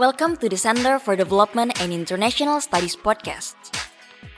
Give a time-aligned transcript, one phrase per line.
[0.00, 3.52] Welcome to the Center for Development and International Studies podcast.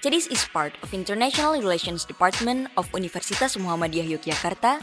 [0.02, 4.82] CEDIS is part of International Relations Department of Universitas Muhammadiyah Yogyakarta,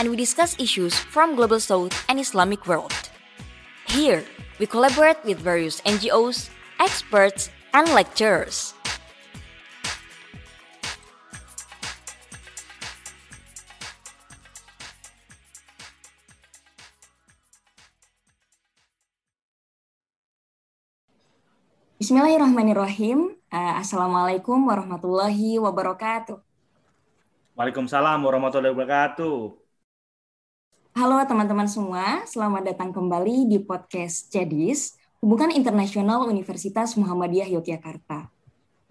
[0.00, 2.96] and we discuss issues from global south and Islamic world.
[3.92, 4.24] Here,
[4.56, 6.48] we collaborate with various NGOs,
[6.80, 8.72] experts, and lecturers.
[22.04, 23.32] Bismillahirrahmanirrahim.
[23.48, 26.36] Uh, Assalamualaikum warahmatullahi wabarakatuh.
[27.56, 29.56] Waalaikumsalam warahmatullahi wabarakatuh.
[31.00, 38.28] Halo teman-teman semua, selamat datang kembali di podcast CEDIS, Hubungan Internasional Universitas Muhammadiyah Yogyakarta.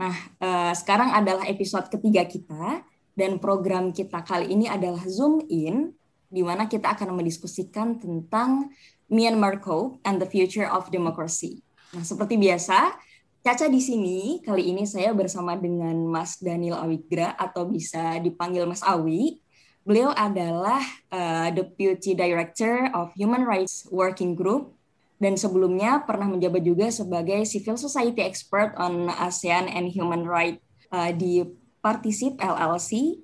[0.02, 2.82] Nah, uh, sekarang adalah episode ketiga kita,
[3.14, 5.94] dan program kita kali ini adalah Zoom In,
[6.34, 8.74] di mana kita akan mendiskusikan tentang
[9.06, 11.62] Myanmar Code and the Future of Democracy.
[11.94, 12.98] Nah, seperti biasa,
[13.44, 18.80] Caca di sini kali ini saya bersama dengan Mas Daniel Awigra atau bisa dipanggil Mas
[18.80, 19.44] Awi.
[19.84, 20.80] Beliau adalah
[21.12, 24.72] uh, Deputy Director of Human Rights Working Group
[25.20, 30.64] dan sebelumnya pernah menjabat juga sebagai Civil Society Expert on ASEAN and Human Rights
[30.96, 31.44] uh, di
[31.84, 33.20] Particip LLC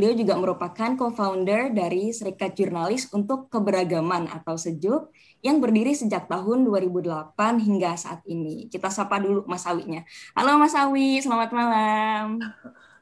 [0.00, 6.68] Beliau juga merupakan co-founder dari Serikat Jurnalis untuk Keberagaman atau Sejuk yang berdiri sejak tahun
[6.68, 7.32] 2008
[7.64, 8.68] hingga saat ini.
[8.68, 10.04] Kita sapa dulu Mas Awinya.
[10.36, 12.44] Halo Mas Awi, selamat malam.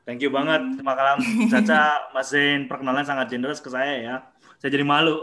[0.07, 0.63] Thank you banget.
[0.79, 1.83] Terima kasih Caca,
[2.15, 2.71] Mas Zain.
[2.71, 4.17] Perkenalan sangat generous ke saya ya.
[4.63, 5.19] Saya jadi malu.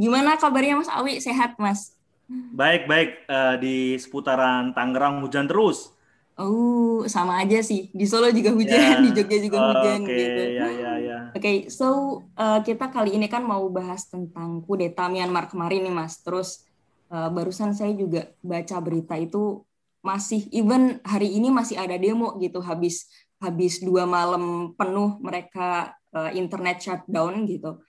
[0.00, 1.18] Gimana kabarnya Mas Awi?
[1.18, 1.98] Sehat Mas?
[2.30, 3.26] Baik, baik.
[3.26, 5.95] Uh, di seputaran Tangerang hujan terus.
[6.36, 7.88] Oh, sama aja sih.
[7.96, 9.00] Di Solo juga hujan, yeah.
[9.00, 10.16] di Jogja juga oh, hujan okay.
[10.20, 10.42] gitu.
[10.52, 11.22] Yeah, yeah, yeah.
[11.32, 15.94] Oke, okay, so uh, kita kali ini kan mau bahas tentang kudeta Myanmar kemarin nih,
[15.96, 16.20] Mas.
[16.20, 16.68] Terus
[17.08, 19.64] uh, barusan saya juga baca berita itu
[20.04, 23.08] masih even hari ini masih ada demo gitu habis
[23.42, 27.80] habis dua malam penuh mereka uh, internet shutdown gitu.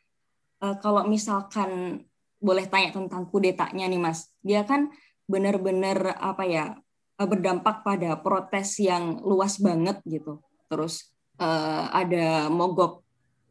[0.64, 2.00] Uh, kalau misalkan
[2.40, 4.32] boleh tanya tentang kudetanya nih, Mas.
[4.40, 4.88] Dia kan
[5.28, 6.80] benar-benar apa ya
[7.26, 10.44] berdampak pada protes yang luas banget gitu.
[10.70, 11.10] Terus
[11.42, 13.02] uh, ada mogok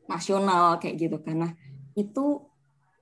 [0.07, 1.51] nasional kayak gitu karena
[1.99, 2.47] itu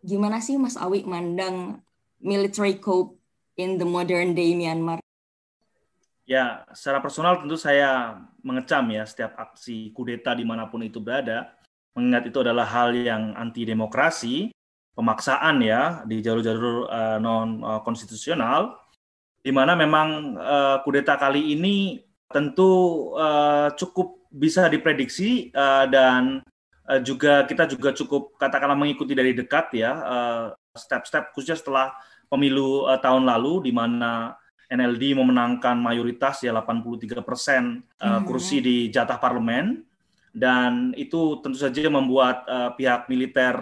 [0.01, 1.85] gimana sih Mas Awi mandang
[2.25, 3.21] military coup
[3.61, 5.05] in the modern day Myanmar?
[6.25, 11.53] Ya, secara personal tentu saya mengecam ya setiap aksi kudeta di mana pun itu berada,
[11.93, 14.49] mengingat itu adalah hal yang anti demokrasi,
[14.97, 18.84] pemaksaan ya di jalur-jalur uh, non konstitusional
[19.45, 22.01] di mana memang uh, kudeta kali ini
[22.33, 26.41] tentu uh, cukup bisa diprediksi uh, dan
[26.89, 29.93] uh, juga kita juga cukup katakanlah mengikuti dari dekat ya
[30.73, 31.93] step-step uh, khususnya setelah
[32.33, 34.33] pemilu uh, tahun lalu di mana
[34.73, 39.85] NLD memenangkan mayoritas ya 83 persen uh, kursi di jatah parlemen.
[40.35, 43.55] Dan itu tentu saja membuat uh, pihak militer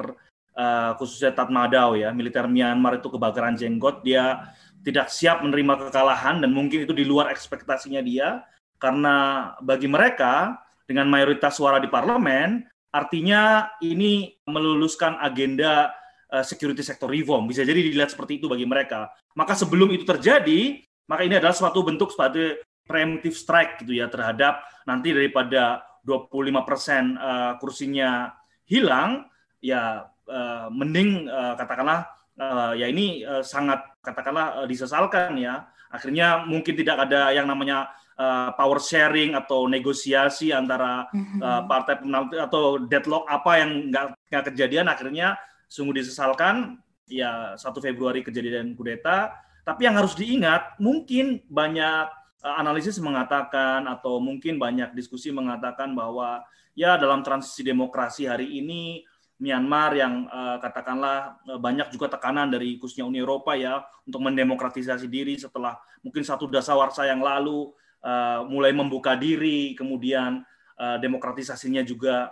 [0.57, 4.01] uh, khususnya Tatmadaw ya militer Myanmar itu kebakaran jenggot.
[4.01, 4.49] Dia
[4.83, 8.43] tidak siap menerima kekalahan dan mungkin itu di luar ekspektasinya dia
[8.83, 10.59] karena bagi mereka
[10.91, 15.95] dengan mayoritas suara di parlemen artinya ini meluluskan agenda
[16.29, 17.49] uh, security sector reform.
[17.49, 19.09] Bisa jadi dilihat seperti itu bagi mereka.
[19.39, 24.61] Maka sebelum itu terjadi maka ini adalah suatu bentuk sebagai preemptive strike gitu ya terhadap
[24.85, 28.35] nanti daripada 25 persen uh, kursinya
[28.67, 29.31] hilang
[29.63, 35.69] ya uh, mending katakanlah uh, ya ini uh, sangat katakanlah uh, disesalkan ya.
[35.93, 42.33] Akhirnya mungkin tidak ada yang namanya uh, power sharing atau negosiasi antara uh, partai pemenang
[42.33, 44.89] atau deadlock apa yang nggak kejadian.
[44.89, 45.37] Akhirnya
[45.69, 46.81] sungguh disesalkan.
[47.13, 49.37] Ya 1 Februari kejadian kudeta.
[49.63, 52.09] Tapi yang harus diingat mungkin banyak
[52.41, 56.41] uh, analisis mengatakan atau mungkin banyak diskusi mengatakan bahwa
[56.73, 59.05] ya dalam transisi demokrasi hari ini
[59.43, 65.11] Myanmar yang uh, katakanlah uh, banyak juga tekanan dari khususnya Uni Eropa ya untuk mendemokratisasi
[65.11, 67.75] diri setelah mungkin satu dasawarsa yang lalu
[68.07, 70.47] uh, mulai membuka diri kemudian
[70.79, 72.31] uh, demokratisasinya juga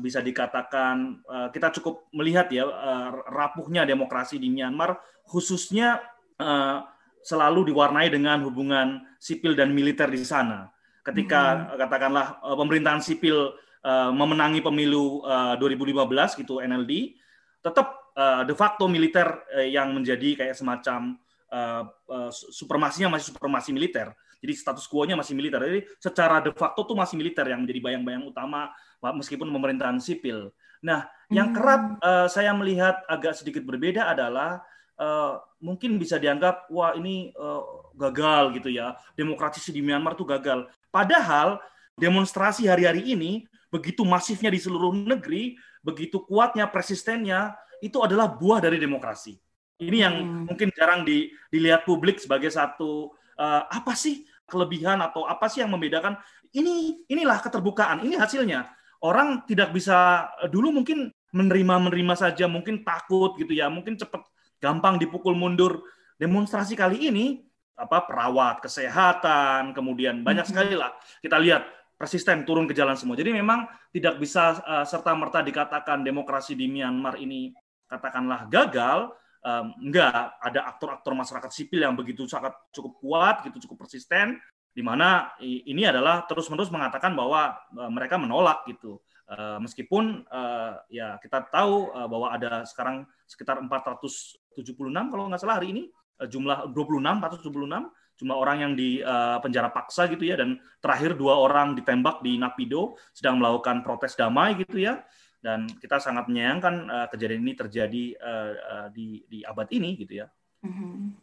[0.00, 4.96] bisa dikatakan uh, kita cukup melihat ya uh, rapuhnya demokrasi di Myanmar
[5.28, 6.00] khususnya
[6.40, 6.80] uh,
[7.20, 10.72] selalu diwarnai dengan hubungan sipil dan militer di sana
[11.04, 11.76] ketika hmm.
[11.76, 12.26] katakanlah
[12.56, 13.52] pemerintahan sipil
[13.84, 17.18] uh, memenangi pemilu uh, 2015 gitu NLD,
[17.62, 21.18] tetap uh, de facto militer uh, yang menjadi kayak semacam
[21.50, 24.14] uh, uh, supremasinya masih supremasi militer.
[24.38, 25.58] Jadi status quo-nya masih militer.
[25.58, 28.70] Jadi secara de facto tuh masih militer yang menjadi bayang-bayang utama
[29.02, 30.54] meskipun pemerintahan sipil.
[30.78, 31.56] Nah, yang hmm.
[31.58, 34.62] kerap uh, saya melihat agak sedikit berbeda adalah
[34.98, 40.70] uh, mungkin bisa dianggap wah ini uh, gagal gitu ya demokrasi di Myanmar itu gagal
[40.94, 41.58] padahal
[41.98, 48.76] demonstrasi hari-hari ini begitu masifnya di seluruh negeri begitu kuatnya persistennya itu adalah buah dari
[48.82, 49.38] demokrasi.
[49.78, 50.44] Ini yang hmm.
[50.50, 55.70] mungkin jarang di, dilihat publik sebagai satu uh, apa sih kelebihan atau apa sih yang
[55.70, 56.18] membedakan?
[56.50, 58.66] Ini inilah keterbukaan ini hasilnya.
[58.98, 64.26] Orang tidak bisa dulu mungkin menerima menerima saja mungkin takut gitu ya mungkin cepat
[64.58, 65.86] gampang dipukul mundur.
[66.18, 67.46] Demonstrasi kali ini
[67.78, 70.90] apa perawat kesehatan kemudian banyak sekali lah.
[71.22, 73.18] Kita lihat persisten turun ke jalan semua.
[73.18, 77.50] Jadi memang tidak bisa uh, eh, serta merta dikatakan demokrasi di Myanmar ini
[77.90, 79.10] katakanlah gagal
[79.42, 80.38] um, enggak.
[80.38, 84.38] Ada aktor-aktor masyarakat sipil yang begitu sangat cukup kuat gitu cukup persisten
[84.70, 89.02] di mana ini adalah terus-menerus mengatakan bahwa uh, mereka menolak gitu.
[89.28, 94.40] Uh, meskipun uh, ya kita tahu uh, bahwa ada sekarang sekitar 476
[94.88, 95.82] kalau nggak salah hari ini
[96.22, 97.04] uh, jumlah 26
[97.44, 102.20] 476 jumlah orang yang di uh, penjara paksa gitu ya dan terakhir dua orang ditembak
[102.20, 105.00] di Napido sedang melakukan protes damai gitu ya
[105.38, 110.20] dan kita sangat menyayangkan uh, kejadian ini terjadi uh, uh, di di abad ini gitu
[110.22, 110.26] ya.
[110.66, 111.14] Mm-hmm.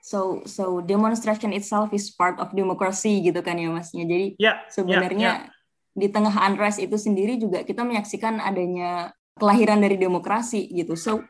[0.00, 4.08] So so demonstration itself is part of democracy gitu kan ya masnya.
[4.08, 5.56] Jadi yeah, ya, sebenarnya yeah, yeah
[5.98, 10.94] di tengah unrest itu sendiri juga kita menyaksikan adanya kelahiran dari demokrasi gitu.
[10.94, 11.26] So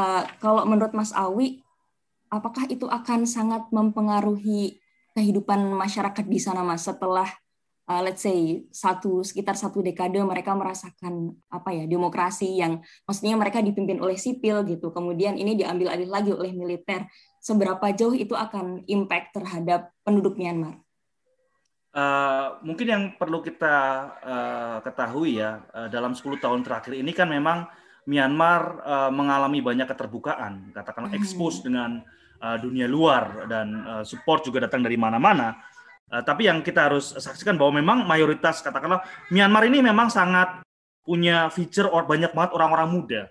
[0.00, 1.60] uh, kalau menurut Mas Awi,
[2.28, 4.80] apakah itu akan sangat mempengaruhi
[5.16, 7.26] kehidupan masyarakat di sana Mas setelah
[7.88, 13.64] uh, let's say satu sekitar satu dekade mereka merasakan apa ya demokrasi yang maksudnya mereka
[13.64, 14.92] dipimpin oleh sipil gitu.
[14.92, 17.08] Kemudian ini diambil alih lagi oleh militer.
[17.40, 20.78] Seberapa jauh itu akan impact terhadap penduduk Myanmar?
[21.88, 23.74] Uh, mungkin yang perlu kita
[24.20, 27.64] uh, ketahui ya uh, dalam 10 tahun terakhir ini kan memang
[28.08, 31.20] Myanmar uh, mengalami banyak keterbukaan, katakanlah hmm.
[31.20, 32.00] expose dengan
[32.42, 35.58] uh, dunia luar dan uh, support juga datang dari mana-mana.
[36.08, 40.64] Uh, tapi yang kita harus saksikan bahwa memang mayoritas katakanlah Myanmar ini memang sangat
[41.04, 43.22] punya feature or banyak banget orang-orang muda.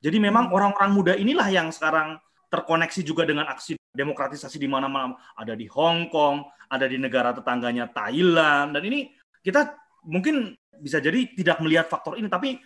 [0.00, 0.56] Jadi memang hmm.
[0.56, 6.12] orang-orang muda inilah yang sekarang terkoneksi juga dengan aksi demokratisasi di mana-mana ada di Hong
[6.12, 9.10] Kong, ada di negara tetangganya Thailand dan ini
[9.42, 9.74] kita
[10.06, 12.60] mungkin bisa jadi tidak melihat faktor ini tapi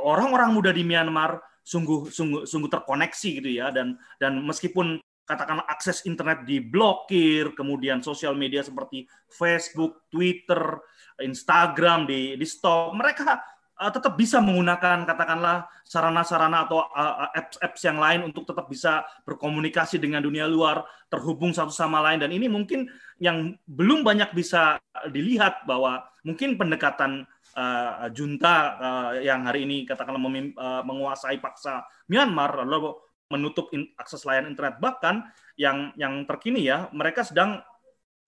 [0.00, 4.98] orang-orang muda di Myanmar sungguh sungguh sungguh terkoneksi gitu ya dan dan meskipun
[5.30, 10.82] katakanlah akses internet diblokir kemudian sosial media seperti Facebook, Twitter,
[11.22, 12.98] Instagram di di stop.
[12.98, 13.30] Mereka
[13.78, 19.96] uh, tetap bisa menggunakan katakanlah sarana-sarana atau uh, apps-apps yang lain untuk tetap bisa berkomunikasi
[19.96, 22.20] dengan dunia luar, terhubung satu sama lain.
[22.20, 22.90] Dan ini mungkin
[23.22, 27.24] yang belum banyak bisa dilihat bahwa mungkin pendekatan
[27.56, 32.94] uh, junta uh, yang hari ini katakanlah uh, menguasai paksa Myanmar lalu
[33.30, 35.24] menutup in, akses layanan internet bahkan
[35.54, 37.62] yang yang terkini ya mereka sedang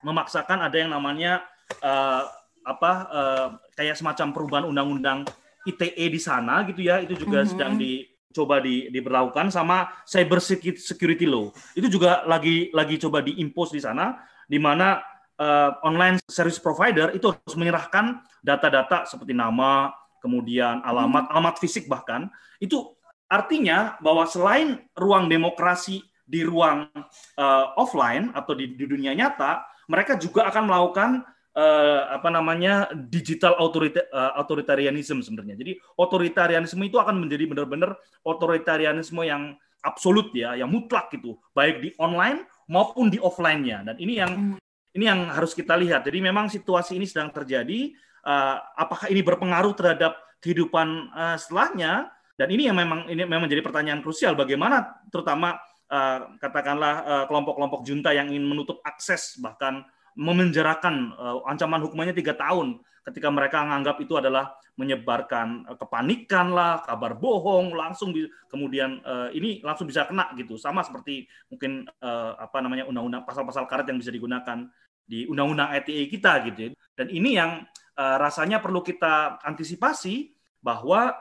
[0.03, 1.43] memaksakan ada yang namanya
[1.83, 2.27] uh,
[2.63, 5.27] apa uh, kayak semacam perubahan undang-undang
[5.67, 7.53] ITE di sana gitu ya itu juga mm -hmm.
[7.55, 10.39] sedang dicoba di, diberlakukan sama cyber
[10.79, 15.03] security law itu juga lagi lagi coba diimpos di sana di mana
[15.39, 19.91] uh, online service provider itu harus menyerahkan data-data seperti nama
[20.23, 21.33] kemudian alamat hmm.
[21.35, 22.31] alamat fisik bahkan
[22.63, 22.95] itu
[23.33, 26.93] artinya bahwa selain ruang demokrasi di ruang
[27.41, 31.11] uh, offline atau di, di dunia nyata mereka juga akan melakukan
[31.57, 35.57] uh, apa namanya digital autorita, uh, authoritarianism sebenarnya.
[35.59, 41.91] Jadi otoritarianisme itu akan menjadi benar-benar otoritarianisme yang absolut ya, yang mutlak gitu, baik di
[41.99, 43.93] online maupun di offline-nya.
[43.93, 44.59] Dan ini yang hmm.
[44.95, 46.07] ini yang harus kita lihat.
[46.07, 47.93] Jadi memang situasi ini sedang terjadi.
[48.23, 52.15] Uh, apakah ini berpengaruh terhadap kehidupan uh, setelahnya?
[52.43, 54.35] Dan ini yang memang ini memang menjadi pertanyaan krusial.
[54.35, 59.87] Bagaimana terutama uh, katakanlah kelompok-kelompok uh, junta yang ingin menutup akses bahkan
[60.19, 66.83] memenjarakan uh, ancaman hukumannya tiga tahun ketika mereka menganggap itu adalah menyebarkan uh, kepanikan lah,
[66.83, 70.59] kabar bohong, langsung di, kemudian uh, ini langsung bisa kena gitu.
[70.59, 74.67] Sama seperti mungkin uh, apa namanya undang-undang pasal-pasal karet yang bisa digunakan
[75.07, 76.59] di undang-undang ITE kita gitu.
[76.67, 76.69] Ya.
[76.97, 77.63] Dan ini yang
[78.01, 80.33] uh, rasanya perlu kita antisipasi
[80.63, 81.13] bahwa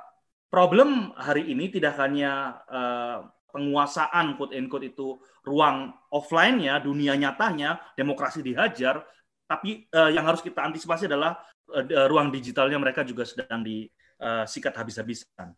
[0.52, 3.18] problem hari ini tidak hanya uh,
[3.56, 5.16] penguasaan quote unquote itu
[5.48, 9.02] ruang offline-nya, dunia nyatanya, demokrasi dihajar,
[9.48, 11.40] tapi uh, yang harus kita antisipasi adalah
[11.72, 15.56] uh, ruang digitalnya mereka juga sedang disikat habis-habisan.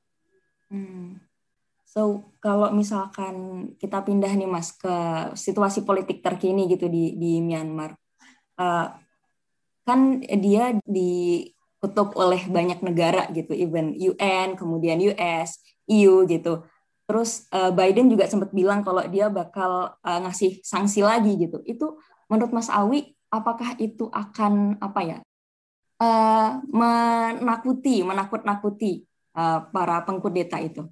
[0.70, 1.18] Hmm.
[1.84, 4.96] So kalau misalkan kita pindah nih mas ke
[5.38, 7.94] situasi politik terkini gitu di di Myanmar,
[8.58, 8.88] uh,
[9.86, 10.74] kan dia
[11.84, 15.60] dikutuk oleh banyak negara gitu, even UN, kemudian US,
[15.92, 16.64] EU gitu
[17.04, 21.60] Terus uh, Biden juga sempat bilang kalau dia bakal uh, ngasih sanksi lagi gitu.
[21.68, 22.00] Itu
[22.32, 25.18] menurut Mas Awi, apakah itu akan apa ya
[26.00, 29.04] uh, menakuti, menakut-nakuti
[29.36, 30.88] uh, para pengkudeta itu?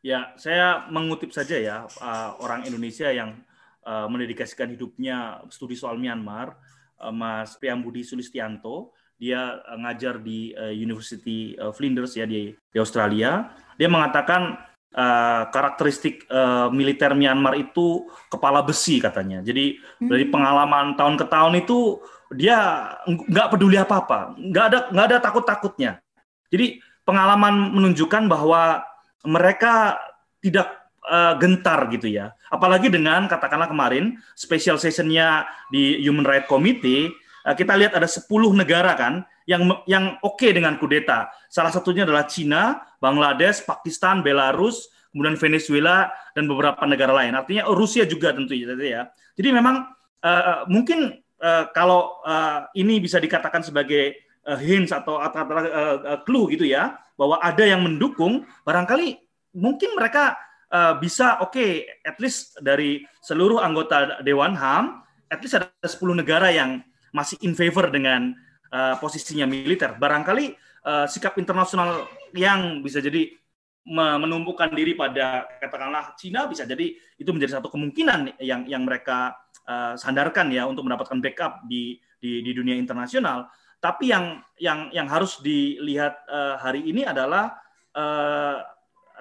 [0.00, 3.42] Ya, saya mengutip saja ya uh, orang Indonesia yang
[3.82, 6.54] uh, mendedikasikan hidupnya studi soal Myanmar,
[7.02, 8.95] uh, Mas Priambudi Sulistianto.
[9.16, 13.48] Dia uh, ngajar di uh, University of Flinders ya di, di Australia.
[13.76, 14.60] Dia mengatakan
[14.96, 19.40] uh, karakteristik uh, militer Myanmar itu kepala besi katanya.
[19.40, 20.08] Jadi hmm.
[20.08, 22.00] dari pengalaman tahun ke tahun itu
[22.34, 26.02] dia nggak peduli apa-apa, nggak ada nggak ada takut-takutnya.
[26.50, 28.82] Jadi pengalaman menunjukkan bahwa
[29.22, 29.98] mereka
[30.42, 32.34] tidak uh, gentar gitu ya.
[32.50, 37.14] Apalagi dengan katakanlah kemarin special sessionnya di Human Rights Committee, uh,
[37.54, 38.26] kita lihat ada 10
[38.56, 41.30] negara kan yang yang oke okay dengan kudeta.
[41.46, 47.38] Salah satunya adalah Cina, Bangladesh, Pakistan, Belarus, kemudian Venezuela dan beberapa negara lain.
[47.38, 49.06] Artinya oh, Rusia juga tentu ya.
[49.38, 49.86] Jadi memang
[50.26, 56.50] uh, mungkin uh, kalau uh, ini bisa dikatakan sebagai uh, hints atau atau uh, clue
[56.50, 59.16] gitu ya bahwa ada yang mendukung, barangkali
[59.56, 60.36] mungkin mereka
[60.68, 65.00] uh, bisa oke okay, at least dari seluruh anggota Dewan HAM
[65.32, 66.84] at least ada 10 negara yang
[67.16, 68.36] masih in favor dengan
[68.68, 69.96] uh, posisinya militer.
[69.96, 70.52] Barangkali
[70.84, 72.04] uh, sikap internasional
[72.36, 73.32] yang bisa jadi
[73.86, 76.90] menumpukan diri pada katakanlah Cina bisa jadi
[77.22, 82.42] itu menjadi satu kemungkinan yang yang mereka uh, sandarkan ya untuk mendapatkan backup di di,
[82.42, 83.46] di dunia internasional.
[83.78, 87.54] Tapi yang yang yang harus dilihat uh, hari ini adalah
[87.94, 88.58] uh,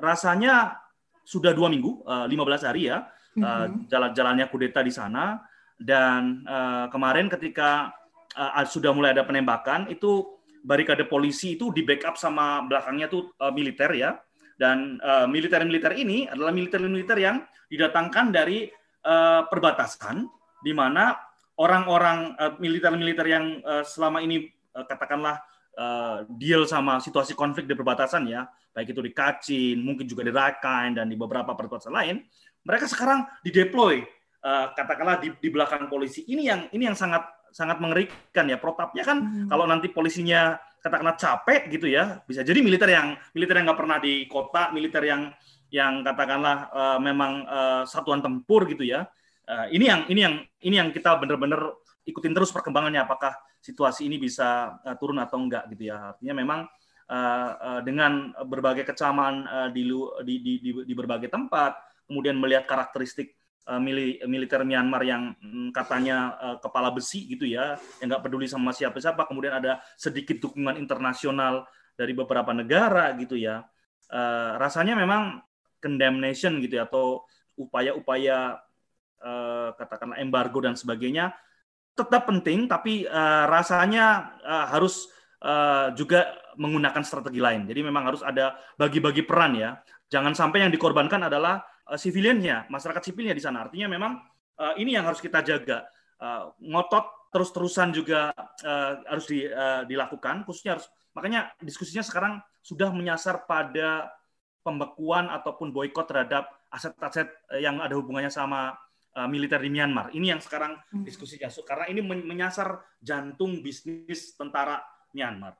[0.01, 0.81] rasanya
[1.21, 3.85] sudah dua minggu, uh, 15 hari ya, uh, mm-hmm.
[3.89, 5.45] jalan-jalannya kudeta di sana
[5.79, 7.91] dan uh, kemarin ketika
[8.35, 13.51] uh, sudah mulai ada penembakan itu barikade polisi itu di backup sama belakangnya tuh uh,
[13.51, 14.17] militer ya.
[14.55, 18.71] Dan uh, militer-militer ini adalah militer-militer yang didatangkan dari
[19.03, 20.31] uh, perbatasan
[20.63, 21.11] di mana
[21.59, 25.43] orang-orang uh, militer-militer yang uh, selama ini uh, katakanlah
[25.75, 30.31] uh, deal sama situasi konflik di perbatasan ya baik itu di Kachin mungkin juga di
[30.35, 32.23] Rakhine dan di beberapa perbatasan lain
[32.67, 34.03] mereka sekarang dideploy
[34.45, 38.61] uh, katakanlah di, di belakang polisi ini yang ini yang sangat sangat mengerikan ya.
[38.61, 39.49] Protapnya kan hmm.
[39.49, 43.97] kalau nanti polisinya katakanlah capek gitu ya, bisa jadi militer yang militer yang nggak pernah
[43.97, 45.33] di kota, militer yang
[45.73, 49.09] yang katakanlah uh, memang uh, satuan tempur gitu ya.
[49.49, 51.73] Uh, ini yang ini yang ini yang kita benar-benar
[52.05, 56.13] ikutin terus perkembangannya apakah situasi ini bisa uh, turun atau enggak gitu ya.
[56.13, 56.59] Artinya memang
[57.09, 59.89] uh, uh, dengan berbagai kecaman uh, di,
[60.21, 63.33] di, di, di, di berbagai tempat, kemudian melihat karakteristik
[63.65, 63.81] uh,
[64.25, 69.25] militer Myanmar yang mm, katanya uh, kepala besi gitu ya, yang nggak peduli sama siapa-siapa,
[69.25, 71.65] kemudian ada sedikit dukungan internasional
[71.97, 73.65] dari beberapa negara gitu ya.
[74.05, 75.41] Uh, rasanya memang
[75.81, 77.25] condemnation gitu ya atau
[77.57, 78.61] upaya-upaya
[79.79, 81.33] katakanlah embargo dan sebagainya
[81.97, 83.09] tetap penting tapi
[83.49, 84.37] rasanya
[84.69, 85.09] harus
[85.97, 86.29] juga
[86.59, 87.65] menggunakan strategi lain.
[87.65, 89.81] Jadi memang harus ada bagi-bagi peran ya.
[90.13, 93.65] Jangan sampai yang dikorbankan adalah uh, sipiliannya, masyarakat sipilnya di sana.
[93.69, 94.21] Artinya memang
[94.59, 95.85] uh, ini yang harus kita jaga.
[96.15, 98.31] Uh, ngotot terus-terusan juga
[98.63, 104.11] uh, harus di, uh, dilakukan, khususnya harus makanya diskusinya sekarang sudah menyasar pada
[104.63, 107.29] pembekuan ataupun boykot terhadap aset-aset
[107.61, 108.73] yang ada hubungannya sama
[109.15, 110.11] uh, militer di Myanmar.
[110.11, 111.05] Ini yang sekarang hmm.
[111.05, 114.83] diskusinya karena ini menyasar jantung bisnis tentara
[115.15, 115.55] Myanmar.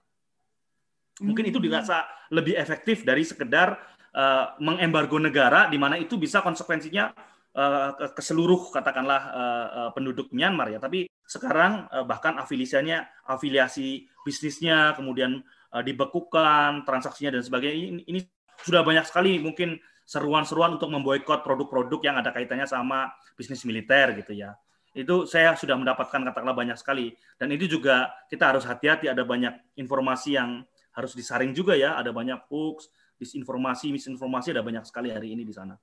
[1.24, 1.66] Mungkin itu hmm.
[1.72, 3.80] dirasa lebih efektif dari sekedar
[4.16, 7.12] uh, mengembargo negara di mana itu bisa konsekuensinya
[7.54, 10.80] uh, ke, seluruh katakanlah uh, penduduk Myanmar ya.
[10.80, 15.42] Tapi sekarang bahkan afiliasinya, afiliasi bisnisnya kemudian
[15.74, 18.20] dibekukan, transaksinya dan sebagainya ini, ini
[18.62, 24.38] sudah banyak sekali mungkin seruan-seruan untuk memboikot produk-produk yang ada kaitannya sama bisnis militer gitu
[24.38, 24.54] ya.
[24.94, 29.76] Itu saya sudah mendapatkan katakanlah banyak sekali dan itu juga kita harus hati-hati ada banyak
[29.82, 30.62] informasi yang
[30.94, 35.54] harus disaring juga ya, ada banyak hoax, disinformasi, misinformasi ada banyak sekali hari ini di
[35.56, 35.76] sana.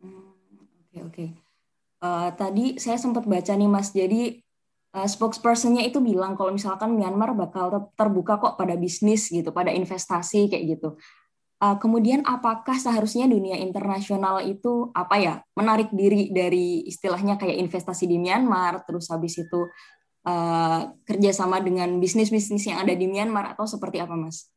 [0.00, 0.20] Oke hmm,
[1.00, 1.12] oke.
[1.12, 1.28] Okay,
[1.96, 4.36] Uh, tadi saya sempat baca nih Mas, jadi
[4.92, 10.52] uh, spokespersonnya itu bilang kalau misalkan Myanmar bakal terbuka kok pada bisnis gitu, pada investasi
[10.52, 11.00] kayak gitu.
[11.56, 18.04] Uh, kemudian apakah seharusnya dunia internasional itu apa ya menarik diri dari istilahnya kayak investasi
[18.04, 19.64] di Myanmar, terus habis itu
[20.28, 24.52] uh, kerjasama dengan bisnis-bisnis yang ada di Myanmar atau seperti apa, Mas?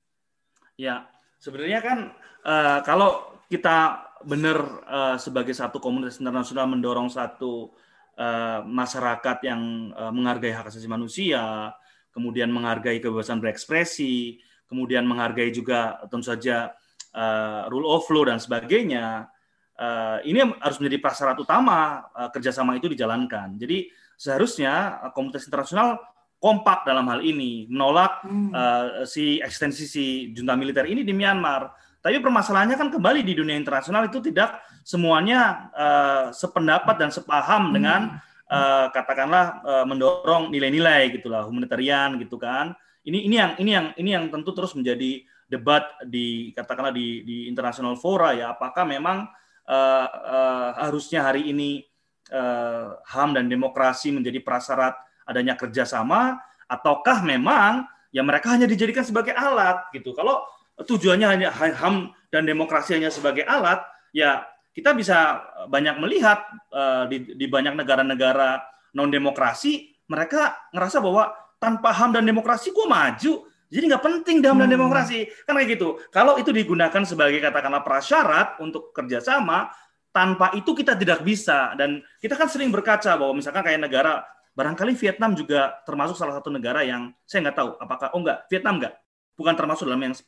[0.75, 1.07] Ya,
[1.39, 1.99] Sebenarnya kan
[2.43, 7.71] uh, kalau kita benar uh, sebagai satu komunitas internasional mendorong satu
[8.19, 11.71] uh, masyarakat yang uh, menghargai hak asasi manusia,
[12.11, 16.75] kemudian menghargai kebebasan berekspresi, kemudian menghargai juga tentu saja
[17.15, 19.31] uh, rule of law dan sebagainya,
[19.79, 23.55] uh, ini harus menjadi prasyarat utama uh, kerjasama itu dijalankan.
[23.55, 23.87] Jadi
[24.19, 26.03] seharusnya komunitas internasional
[26.39, 28.49] kompak dalam hal ini menolak hmm.
[28.55, 31.75] uh, si ekstensi si junta militer ini di Myanmar.
[31.99, 37.73] Tapi permasalahannya kan kembali di dunia internasional itu tidak semuanya uh, sependapat dan sepaham hmm.
[37.75, 38.01] dengan
[38.47, 42.71] uh, katakanlah uh, mendorong nilai-nilai gitulah humanitarian gitu kan.
[43.03, 47.37] Ini ini yang ini yang ini yang tentu terus menjadi debat di katakanlah di di
[47.51, 49.27] internasional fora ya apakah memang
[49.67, 51.83] uh, uh, harusnya hari ini
[52.31, 59.37] uh, HAM dan demokrasi menjadi prasyarat adanya kerjasama ataukah memang ya mereka hanya dijadikan sebagai
[59.37, 60.17] alat gitu.
[60.17, 60.41] Kalau
[60.81, 64.41] tujuannya hanya HAM dan demokrasi hanya sebagai alat, ya
[64.73, 66.41] kita bisa banyak melihat
[66.73, 68.63] uh, di, di banyak negara-negara
[68.97, 71.29] non demokrasi mereka ngerasa bahwa
[71.61, 73.33] tanpa HAM dan demokrasi gue maju.
[73.69, 74.75] Jadi nggak penting HAM dan hmm.
[74.79, 75.19] demokrasi.
[75.45, 76.01] Kan kayak gitu.
[76.09, 79.69] Kalau itu digunakan sebagai katakanlah prasyarat untuk kerjasama,
[80.09, 81.77] tanpa itu kita tidak bisa.
[81.77, 84.25] Dan kita kan sering berkaca bahwa misalkan kayak negara
[84.59, 88.75] Barangkali Vietnam juga termasuk salah satu negara yang saya nggak tahu apakah oh enggak Vietnam
[88.75, 88.99] enggak
[89.39, 90.27] bukan termasuk dalam yang 10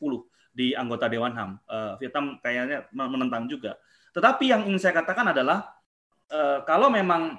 [0.56, 1.52] di anggota Dewan HAM.
[1.68, 3.76] Uh, Vietnam kayaknya menentang juga.
[4.16, 5.68] Tetapi yang ingin saya katakan adalah
[6.32, 7.36] uh, kalau memang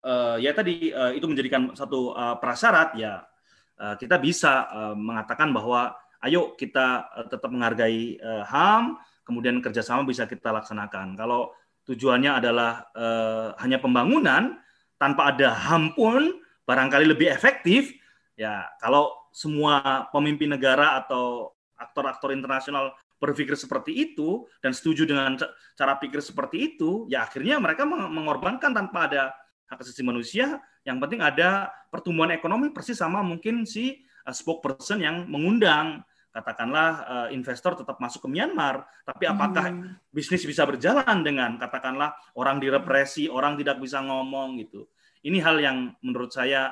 [0.00, 3.20] uh, ya tadi uh, itu menjadikan satu uh, prasyarat ya
[3.80, 5.92] uh, kita bisa uh, mengatakan bahwa
[6.24, 11.16] ayo kita uh, tetap menghargai uh, HAM, kemudian kerjasama bisa kita laksanakan.
[11.16, 11.52] Kalau
[11.88, 14.60] tujuannya adalah uh, hanya pembangunan,
[15.00, 17.88] tanpa ada HAM pun barangkali lebih efektif
[18.36, 25.36] ya kalau semua pemimpin negara atau aktor-aktor internasional berpikir seperti itu dan setuju dengan
[25.76, 29.22] cara pikir seperti itu ya akhirnya mereka mengorbankan tanpa ada
[29.70, 30.58] hak asasi manusia.
[30.82, 37.28] Yang penting ada pertumbuhan ekonomi persis sama mungkin si uh, spokesperson yang mengundang katakanlah uh,
[37.34, 40.14] investor tetap masuk ke Myanmar, tapi apakah hmm.
[40.14, 44.86] bisnis bisa berjalan dengan katakanlah orang direpresi, orang tidak bisa ngomong gitu.
[45.26, 46.70] Ini hal yang menurut saya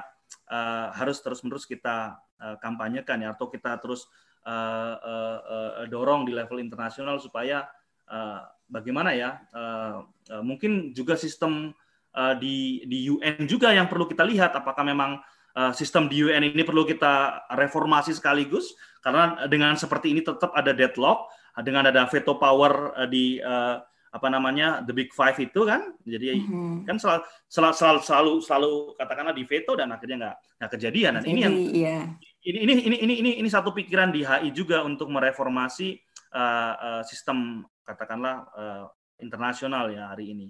[0.49, 4.07] uh, harus terus-menerus kita uh, kampanyekan ya atau kita terus
[4.47, 7.67] uh, uh, uh, dorong di level internasional supaya
[8.09, 11.73] uh, bagaimana ya uh, uh, mungkin juga sistem
[12.15, 15.21] uh, di di UN juga yang perlu kita lihat apakah memang
[15.75, 21.33] sistem di UN ini perlu kita reformasi sekaligus karena dengan seperti ini tetap ada deadlock
[21.65, 26.37] dengan ada veto power uh, di uh, apa namanya the big five itu kan jadi
[26.37, 26.85] mm-hmm.
[26.85, 31.25] kan selalu, selalu selalu selalu selalu katakanlah di veto dan akhirnya nggak nggak kejadian dan
[31.25, 32.05] ini yang yeah.
[32.45, 35.97] ini, ini ini ini ini ini satu pikiran di HI juga untuk mereformasi
[36.37, 38.85] uh, uh, sistem katakanlah uh,
[39.21, 40.49] internasional ya hari ini.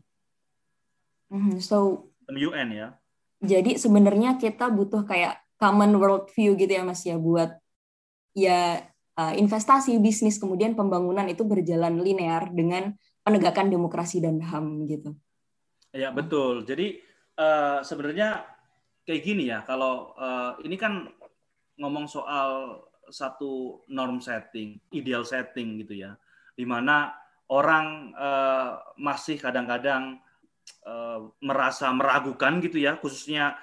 [1.31, 1.59] Mm-hmm.
[1.63, 2.89] So UN ya.
[3.39, 7.55] Jadi sebenarnya kita butuh kayak common world view gitu ya Mas ya buat
[8.37, 8.83] ya
[9.17, 15.13] uh, investasi bisnis kemudian pembangunan itu berjalan linear dengan penegakan demokrasi dan HAM gitu.
[15.93, 16.65] Ya betul.
[16.69, 17.01] Jadi
[17.37, 18.45] uh, sebenarnya
[19.05, 19.65] kayak gini ya.
[19.65, 21.09] Kalau uh, ini kan
[21.81, 26.13] ngomong soal satu norm setting, ideal setting gitu ya,
[26.53, 27.17] di mana
[27.49, 28.13] orang
[29.01, 30.21] masih kadang-kadang
[31.41, 33.57] merasa meragukan gitu ya, khususnya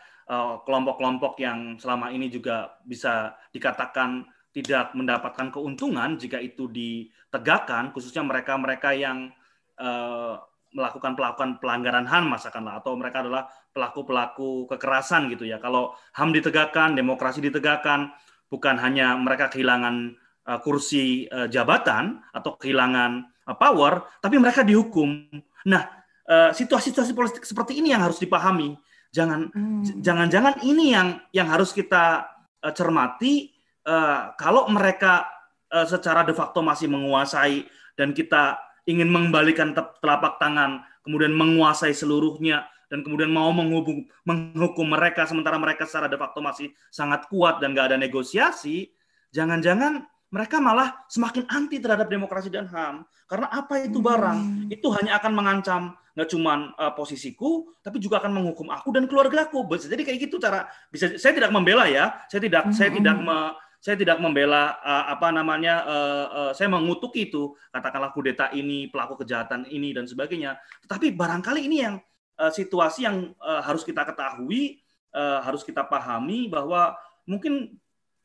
[0.66, 8.96] kelompok-kelompok yang selama ini juga bisa dikatakan tidak mendapatkan keuntungan jika itu ditegakkan, khususnya mereka-mereka
[8.96, 9.36] yang
[9.76, 10.40] uh,
[10.72, 15.60] melakukan pelakukan pelanggaran HAM masakanlah atau mereka adalah pelaku-pelaku kekerasan gitu ya.
[15.60, 18.16] Kalau HAM ditegakkan, demokrasi ditegakkan,
[18.48, 20.16] bukan hanya mereka kehilangan
[20.48, 25.28] uh, kursi uh, jabatan atau kehilangan uh, power, tapi mereka dihukum.
[25.68, 25.84] Nah,
[26.30, 28.78] situasi-situasi uh, politik seperti ini yang harus dipahami.
[29.12, 30.04] Jangan hmm.
[30.04, 32.28] jangan-jangan ini yang yang harus kita
[32.60, 33.55] uh, cermati
[33.88, 35.30] uh, kalau mereka
[35.72, 42.70] uh, secara de facto masih menguasai dan kita ingin mengembalikan telapak tangan, kemudian menguasai seluruhnya,
[42.86, 47.74] dan kemudian mau menghubung, menghukum mereka sementara mereka secara de facto masih sangat kuat dan
[47.74, 48.94] nggak ada negosiasi,
[49.34, 53.08] jangan-jangan mereka malah semakin anti terhadap demokrasi dan HAM.
[53.26, 54.40] Karena apa itu barang?
[54.42, 54.74] Hmm.
[54.74, 55.82] Itu hanya akan mengancam
[56.16, 59.64] nggak cuma uh, posisiku, tapi juga akan menghukum aku dan keluargaku.
[59.80, 61.16] Jadi kayak gitu cara bisa.
[61.16, 62.20] Saya tidak membela ya.
[62.28, 62.70] Saya tidak.
[62.70, 62.76] Hmm.
[62.76, 65.86] Saya tidak me, saya tidak membela uh, apa namanya.
[65.86, 70.58] Uh, uh, saya mengutuk itu katakanlah kudeta ini, pelaku kejahatan ini dan sebagainya.
[70.82, 72.02] Tetapi barangkali ini yang
[72.42, 74.82] uh, situasi yang uh, harus kita ketahui,
[75.14, 76.98] uh, harus kita pahami bahwa
[77.30, 77.78] mungkin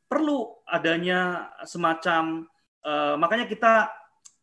[0.08, 2.48] perlu adanya semacam
[2.80, 3.92] uh, makanya kita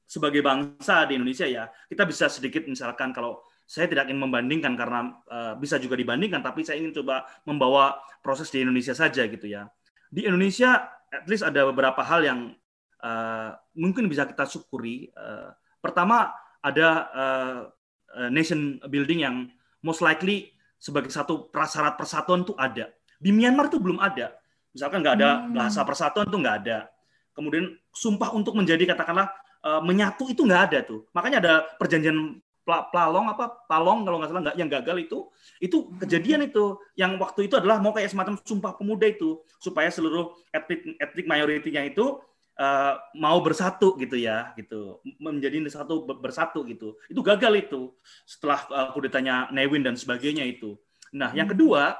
[0.07, 5.11] sebagai bangsa di Indonesia ya kita bisa sedikit misalkan kalau saya tidak ingin membandingkan karena
[5.27, 9.67] uh, bisa juga dibandingkan tapi saya ingin coba membawa proses di Indonesia saja gitu ya
[10.07, 12.39] di Indonesia at least ada beberapa hal yang
[13.03, 15.11] uh, mungkin bisa kita syukuri.
[15.15, 17.59] Uh, pertama ada uh,
[18.33, 19.35] nation building yang
[19.85, 22.89] most likely sebagai satu prasyarat persatuan itu ada.
[23.17, 24.37] Di Myanmar itu belum ada.
[24.73, 25.57] Misalkan nggak ada hmm.
[25.57, 26.89] bahasa persatuan itu nggak ada.
[27.33, 29.29] Kemudian sumpah untuk menjadi katakanlah
[29.65, 31.05] uh, menyatu itu nggak ada tuh.
[31.13, 33.63] Makanya ada perjanjian Plalong apa?
[33.63, 35.17] Palong kalau nggak salah nggak yang gagal itu
[35.63, 36.75] itu kejadian itu.
[36.99, 41.87] Yang waktu itu adalah mau kayak semacam sumpah pemuda itu supaya seluruh etnik etnik mayoritinya
[41.87, 42.19] itu
[42.59, 44.99] uh, mau bersatu gitu ya gitu.
[45.23, 46.99] Menjadi satu bersatu gitu.
[47.07, 47.95] Itu gagal itu
[48.27, 50.75] setelah uh, kudetanya Newin dan sebagainya itu.
[51.15, 51.95] Nah yang kedua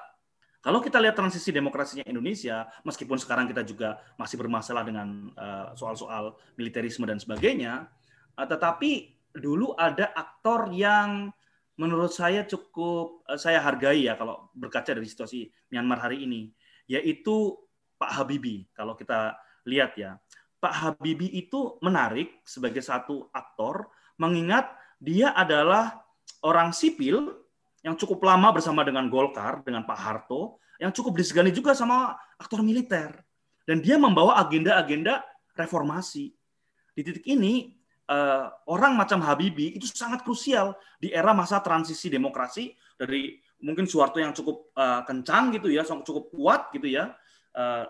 [0.59, 6.35] kalau kita lihat transisi demokrasinya Indonesia, meskipun sekarang kita juga masih bermasalah dengan uh, soal-soal
[6.59, 7.87] militerisme dan sebagainya,
[8.35, 11.31] uh, tetapi dulu ada aktor yang
[11.77, 16.49] menurut saya cukup uh, saya hargai ya kalau berkaca dari situasi Myanmar hari ini,
[16.89, 17.53] yaitu
[18.01, 18.65] Pak Habibie.
[18.73, 19.37] Kalau kita
[19.69, 20.17] lihat ya,
[20.57, 26.01] Pak Habibie itu menarik sebagai satu aktor, mengingat dia adalah
[26.41, 27.45] orang sipil
[27.85, 32.65] yang cukup lama bersama dengan Golkar, dengan Pak Harto, yang cukup disegani juga sama aktor
[32.65, 33.13] militer.
[33.67, 35.21] Dan dia membawa agenda-agenda
[35.53, 36.33] reformasi.
[36.97, 37.76] Di titik ini,
[38.09, 44.17] uh, orang macam Habibie itu sangat krusial di era masa transisi demokrasi dari mungkin Soeharto
[44.17, 47.13] yang cukup uh, kencang gitu ya, cukup kuat gitu ya.
[47.53, 47.85] Uh,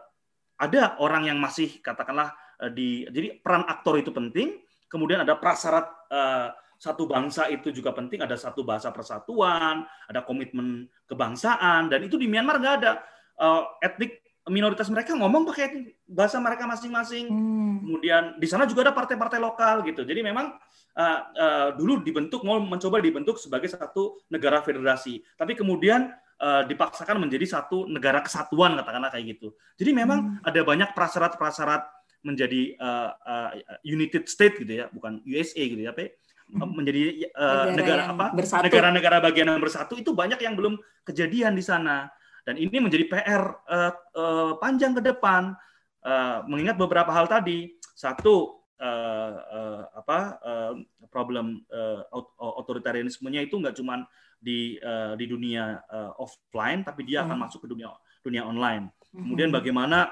[0.57, 5.87] ada orang yang masih katakanlah uh, di jadi peran aktor itu penting, kemudian ada prasyarat
[6.09, 12.21] uh, satu bangsa itu juga penting, ada satu bahasa persatuan, ada komitmen kebangsaan, dan itu
[12.21, 13.01] di Myanmar nggak ada.
[13.37, 17.27] Uh, etnik minoritas mereka ngomong pakai bahasa mereka masing-masing.
[17.27, 17.75] Hmm.
[17.83, 20.07] Kemudian di sana juga ada partai-partai lokal gitu.
[20.07, 20.55] Jadi memang
[20.97, 27.19] uh, uh, dulu dibentuk mau mencoba dibentuk sebagai satu negara federasi, tapi kemudian uh, dipaksakan
[27.19, 29.55] menjadi satu negara kesatuan katakanlah kayak gitu.
[29.79, 30.47] Jadi memang hmm.
[30.47, 31.83] ada banyak prasyarat-prasyarat
[32.25, 33.49] menjadi uh, uh,
[33.85, 36.11] United State gitu ya, bukan USA gitu ya, tapi
[36.47, 36.79] Hmm.
[36.79, 41.59] menjadi uh, negara, negara apa negara-negara bagian yang bersatu itu banyak yang belum kejadian di
[41.59, 42.07] sana
[42.47, 45.51] dan ini menjadi PR uh, uh, eh, panjang ke depan.
[45.99, 47.75] Uh, mengingat beberapa hal tadi.
[47.91, 50.73] Satu uh, uh, apa uh,
[51.11, 52.07] problem uh,
[52.39, 54.07] otoritarianismenya itu nggak cuma
[54.39, 57.43] di uh, di dunia uh, offline tapi dia akan hmm.
[57.43, 57.91] masuk ke dunia
[58.23, 58.95] dunia online.
[59.11, 59.57] Kemudian hmm.
[59.59, 60.07] bagaimana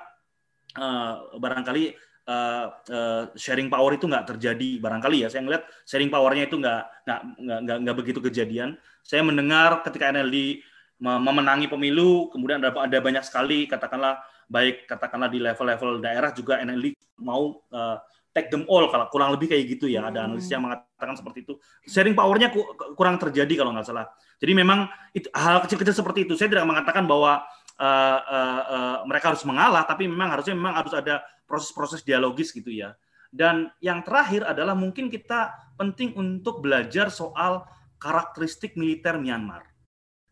[0.75, 1.95] uh, barangkali
[2.27, 4.83] uh, uh, sharing power itu nggak terjadi.
[4.83, 7.21] Barangkali ya saya ngeliat sharing powernya itu nggak nggak
[7.63, 8.75] nggak nggak begitu kejadian.
[9.05, 10.59] Saya mendengar ketika NLD
[11.01, 16.95] memenangi pemilu kemudian ada ada banyak sekali katakanlah baik katakanlah di level-level daerah juga NLD
[17.19, 17.97] mau uh,
[18.35, 20.11] take them all kalau kurang lebih kayak gitu ya.
[20.11, 21.55] Ada analis yang mengatakan seperti itu.
[21.87, 22.51] Sharing powernya
[22.99, 24.11] kurang terjadi kalau nggak salah.
[24.35, 26.35] Jadi memang itu hal kecil-kecil seperti itu.
[26.35, 27.47] Saya tidak mengatakan bahwa
[27.79, 32.67] uh, uh, uh, mereka harus mengalah tapi memang harusnya memang harus ada proses-proses dialogis gitu
[32.67, 32.91] ya.
[33.31, 37.63] Dan yang terakhir adalah mungkin kita penting untuk belajar soal
[37.95, 39.63] karakteristik militer Myanmar.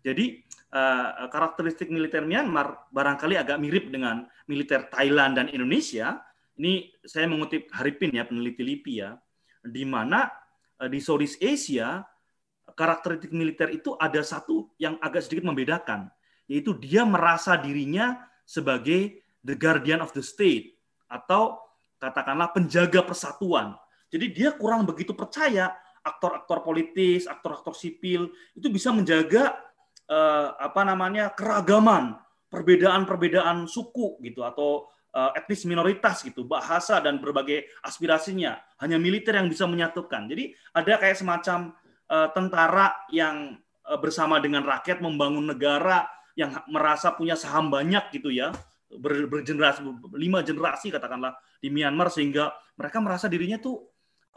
[0.03, 0.43] Jadi
[0.75, 6.19] uh, karakteristik militer Myanmar barangkali agak mirip dengan militer Thailand dan Indonesia.
[6.59, 9.17] Ini saya mengutip Haripin ya peneliti LIPI ya,
[9.63, 10.27] di mana
[10.77, 12.03] uh, di Southeast Asia
[12.75, 16.11] karakteristik militer itu ada satu yang agak sedikit membedakan,
[16.51, 20.75] yaitu dia merasa dirinya sebagai the guardian of the state
[21.07, 21.59] atau
[21.99, 23.79] katakanlah penjaga persatuan.
[24.11, 29.55] Jadi dia kurang begitu percaya aktor-aktor politis, aktor-aktor sipil itu bisa menjaga
[30.09, 37.67] eh, apa namanya keragaman, perbedaan-perbedaan suku gitu atau eh, etnis minoritas gitu, bahasa dan berbagai
[37.83, 38.59] aspirasinya.
[38.81, 40.27] Hanya militer yang bisa menyatukan.
[40.27, 41.75] Jadi ada kayak semacam
[42.09, 48.33] eh, tentara yang eh, bersama dengan rakyat membangun negara yang merasa punya saham banyak gitu
[48.33, 48.49] ya
[48.97, 49.85] ber, bergenerasi
[50.17, 53.85] lima generasi katakanlah di Myanmar sehingga mereka merasa dirinya tuh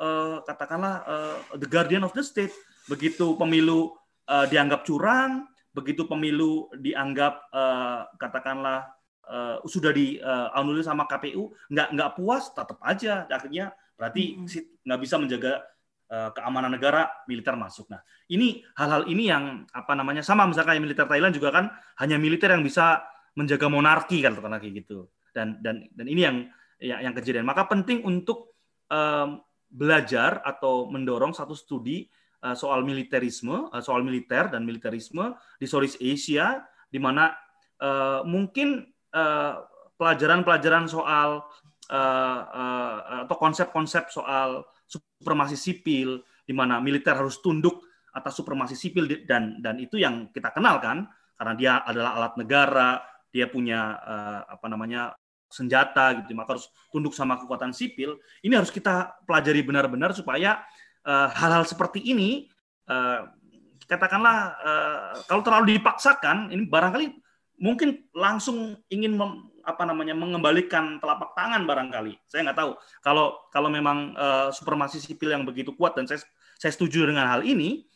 [0.01, 2.53] uh, katakanlah uh, the guardian of the state
[2.87, 3.97] begitu pemilu
[4.29, 8.89] uh, dianggap curang begitu pemilu dianggap uh, katakanlah
[9.29, 13.29] uh, sudah di uh, anulir sama KPU nggak nggak puas tetap aja.
[13.29, 14.41] Akhirnya berarti
[14.89, 15.61] nggak bisa menjaga
[16.09, 17.93] uh, keamanan negara militer masuk.
[17.93, 18.01] Nah
[18.33, 21.69] ini hal-hal ini yang apa namanya sama misalkan militer Thailand juga kan
[22.01, 23.05] hanya militer yang bisa
[23.37, 25.13] menjaga monarki kan katakanlah kayak gitu.
[25.37, 26.37] Dan dan dan ini yang
[26.81, 27.45] ya, yang kejadian.
[27.45, 28.57] Maka penting untuk
[28.89, 32.09] um, belajar atau mendorong satu studi
[32.43, 37.33] uh, soal militerisme uh, soal militer dan militerisme di Southeast Asia di mana
[37.81, 38.85] uh, mungkin
[39.97, 41.31] pelajaran-pelajaran uh, soal
[41.89, 47.81] uh, uh, atau konsep-konsep soal supremasi sipil di mana militer harus tunduk
[48.13, 52.91] atas supremasi sipil dan dan itu yang kita kenal kan karena dia adalah alat negara
[53.33, 55.13] dia punya uh, apa namanya
[55.47, 58.19] senjata gitu, maka harus tunduk sama kekuatan sipil.
[58.43, 60.63] Ini harus kita pelajari benar-benar supaya
[61.07, 62.51] hal hal-hal seperti ini
[62.91, 63.31] uh,
[63.87, 67.07] katakanlah uh, kalau terlalu dipaksakan, ini barangkali
[67.63, 72.19] mungkin langsung ingin mem, apa namanya mengembalikan telapak tangan barangkali.
[72.27, 72.73] Saya nggak tahu.
[73.01, 76.21] Kalau kalau memang uh, supremasi sipil yang begitu kuat dan saya
[76.59, 77.87] saya setuju dengan hal ini,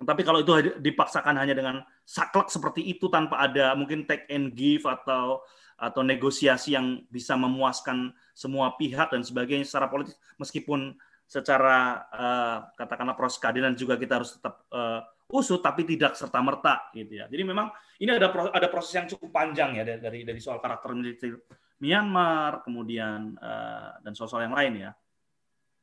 [0.00, 4.84] tapi kalau itu dipaksakan hanya dengan saklek seperti itu tanpa ada mungkin take and give
[4.84, 5.40] atau
[5.76, 13.18] atau negosiasi yang bisa memuaskan semua pihak dan sebagainya secara politik meskipun secara uh, katakanlah
[13.18, 17.26] proses keadilan juga kita harus tetap uh, usut tapi tidak serta merta gitu ya.
[17.26, 21.34] Jadi memang ini ada ada proses yang cukup panjang ya dari dari soal karakter militer
[21.82, 24.90] Myanmar kemudian uh, dan soal-soal yang lain ya.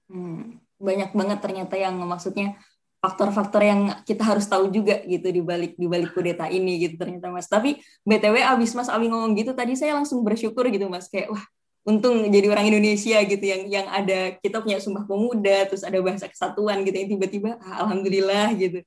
[0.07, 2.55] Hmm, banyak banget ternyata yang maksudnya
[3.03, 7.27] faktor-faktor yang kita harus tahu juga gitu di balik di balik kudeta ini gitu ternyata
[7.27, 7.51] Mas.
[7.51, 11.43] Tapi BTW abis Mas Awi ngomong gitu tadi saya langsung bersyukur gitu Mas kayak wah
[11.83, 16.31] untung jadi orang Indonesia gitu yang yang ada kita punya sumpah pemuda terus ada bahasa
[16.31, 18.79] kesatuan gitu yang tiba-tiba ah, alhamdulillah gitu.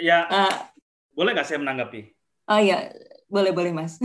[0.00, 0.24] Ya.
[0.28, 0.54] Uh,
[1.12, 2.16] boleh nggak saya menanggapi?
[2.48, 2.88] Oh iya,
[3.28, 4.00] boleh boleh Mas.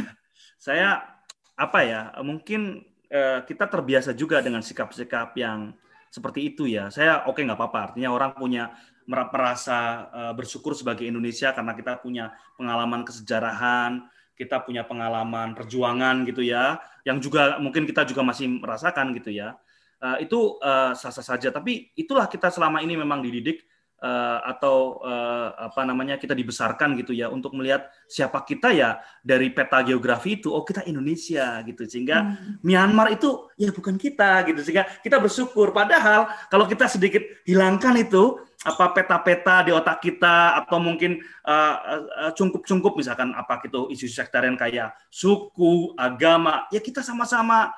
[0.66, 1.06] saya
[1.54, 5.78] apa ya mungkin uh, kita terbiasa juga dengan sikap-sikap yang
[6.10, 6.90] seperti itu ya.
[6.90, 7.78] Saya oke okay, nggak apa-apa.
[7.94, 8.74] Artinya orang punya
[9.08, 14.04] merasa uh, bersyukur sebagai Indonesia karena kita punya pengalaman kesejarahan,
[14.38, 19.58] kita punya pengalaman perjuangan gitu ya, yang juga mungkin kita juga masih merasakan gitu ya.
[19.98, 21.50] Uh, itu uh, sah-sah saja.
[21.50, 23.66] Tapi itulah kita selama ini memang dididik
[24.02, 29.50] uh, atau uh, apa namanya kita dibesarkan gitu ya untuk melihat siapa kita ya dari
[29.50, 31.82] peta geografi itu oh kita Indonesia gitu.
[31.86, 32.62] Sehingga hmm.
[32.62, 34.60] Myanmar itu ya bukan kita gitu.
[34.62, 35.74] Sehingga kita bersyukur.
[35.74, 42.98] Padahal kalau kita sedikit hilangkan itu apa peta-peta di otak kita atau mungkin uh, cungkup-cungkup
[42.98, 47.70] misalkan apa gitu isu sektarian kayak suku agama ya kita sama-sama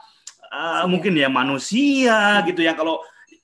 [0.51, 2.75] uh, mungkin ya manusia gitu ya.
[2.75, 3.01] Kalau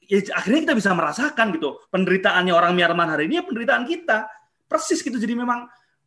[0.06, 1.78] ya akhirnya kita bisa merasakan gitu.
[1.90, 4.30] Penderitaannya orang Myanmar hari ini ya penderitaan kita.
[4.66, 5.18] Persis gitu.
[5.18, 5.66] Jadi memang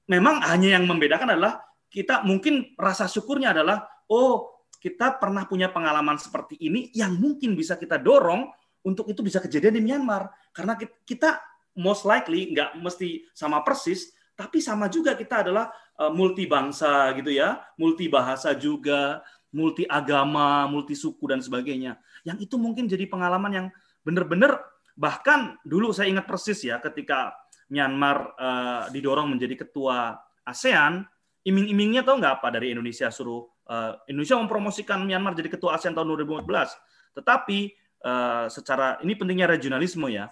[0.09, 6.15] memang hanya yang membedakan adalah kita mungkin rasa syukurnya adalah oh kita pernah punya pengalaman
[6.15, 8.47] seperti ini yang mungkin bisa kita dorong
[8.83, 10.31] untuk itu bisa kejadian di Myanmar.
[10.55, 11.39] Karena kita
[11.75, 15.67] most likely nggak mesti sama persis tapi sama juga kita adalah
[15.99, 17.59] uh, multi bangsa gitu ya.
[17.75, 19.19] Multi bahasa juga
[19.51, 21.99] multi agama multi suku dan sebagainya.
[22.23, 23.67] Yang itu mungkin jadi pengalaman yang
[24.03, 24.63] benar-benar
[24.99, 27.31] bahkan dulu saya ingat persis ya ketika
[27.69, 31.05] Myanmar uh, didorong menjadi ketua ASEAN,
[31.45, 36.17] iming-imingnya tahu nggak apa dari Indonesia suruh uh, Indonesia mempromosikan Myanmar jadi ketua ASEAN tahun
[36.25, 36.49] 2014.
[37.21, 37.59] Tetapi
[38.03, 40.27] uh, secara ini pentingnya regionalisme ya.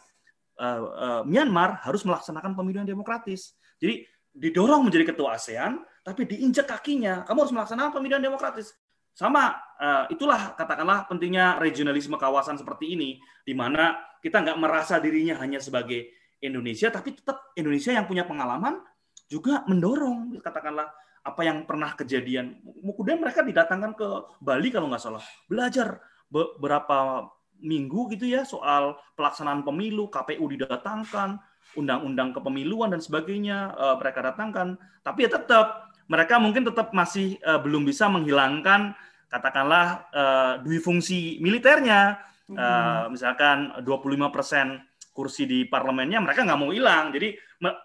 [0.58, 3.54] Uh, uh, Myanmar harus melaksanakan pemilu yang demokratis.
[3.78, 7.22] Jadi didorong menjadi ketua ASEAN, tapi diinjak kakinya.
[7.30, 8.74] Kamu harus melaksanakan pemilu yang demokratis.
[9.18, 9.50] Sama
[9.82, 15.58] uh, itulah katakanlah pentingnya regionalisme kawasan seperti ini, di mana kita nggak merasa dirinya hanya
[15.58, 18.78] sebagai Indonesia, tapi tetap Indonesia yang punya pengalaman
[19.26, 20.94] juga mendorong katakanlah
[21.26, 22.62] apa yang pernah kejadian.
[22.94, 25.98] Kemudian mereka didatangkan ke Bali kalau nggak salah, belajar
[26.30, 27.26] beberapa
[27.58, 31.42] minggu gitu ya soal pelaksanaan pemilu, KPU didatangkan,
[31.74, 34.78] undang-undang kepemiluan dan sebagainya uh, mereka datangkan.
[35.02, 38.96] Tapi ya tetap mereka mungkin tetap masih uh, belum bisa menghilangkan
[39.28, 42.16] katakanlah uh, dui fungsi militernya,
[42.56, 44.80] uh, misalkan 25 persen
[45.12, 47.12] kursi di parlemennya mereka nggak mau hilang.
[47.12, 47.36] Jadi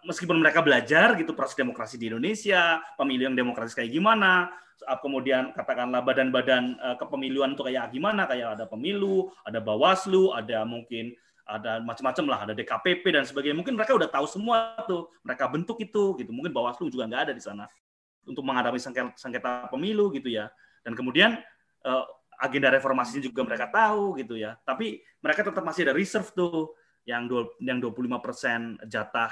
[0.06, 4.54] meskipun mereka belajar gitu proses demokrasi di Indonesia, pemilu yang demokratis kayak gimana,
[5.02, 11.10] kemudian katakanlah badan-badan uh, kepemiluan itu kayak gimana, kayak ada pemilu, ada Bawaslu, ada mungkin
[11.42, 13.58] ada macam-macam lah, ada DKPP dan sebagainya.
[13.58, 16.30] Mungkin mereka udah tahu semua tuh, mereka bentuk itu gitu.
[16.30, 17.66] Mungkin Bawaslu juga nggak ada di sana
[18.26, 20.50] untuk menghadapi sengketa, sengketa pemilu gitu ya.
[20.82, 21.38] Dan kemudian
[21.86, 22.04] uh,
[22.42, 24.58] agenda reformasinya juga mereka tahu gitu ya.
[24.66, 26.74] Tapi mereka tetap masih ada reserve tuh
[27.06, 29.30] yang dua, yang 25% jatah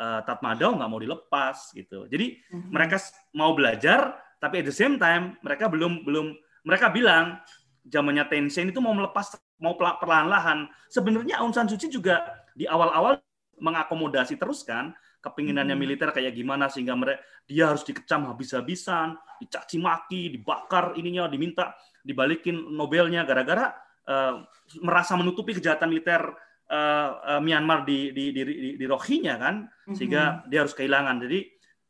[0.00, 2.08] uh, Tatmadaw nggak mau dilepas gitu.
[2.08, 2.70] Jadi mm-hmm.
[2.72, 2.96] mereka
[3.36, 6.32] mau belajar tapi at the same time mereka belum belum
[6.64, 7.40] mereka bilang
[7.84, 10.68] zamannya Tencent itu mau melepas mau perlahan-lahan.
[10.88, 12.24] Sebenarnya Aung San Suu Kyi juga
[12.56, 13.20] di awal-awal
[13.60, 15.84] mengakomodasi terus kan kepinginannya hmm.
[15.84, 22.56] militer kayak gimana sehingga mereka dia harus dikecam habis-habisan, dicaci maki, dibakar ininya, diminta dibalikin
[22.72, 23.76] Nobelnya gara-gara
[24.08, 24.44] uh,
[24.80, 26.24] merasa menutupi kejahatan militer
[26.72, 30.48] uh, uh, Myanmar di di di, di, di Rohingya kan, sehingga hmm.
[30.48, 31.16] dia harus kehilangan.
[31.28, 31.38] Jadi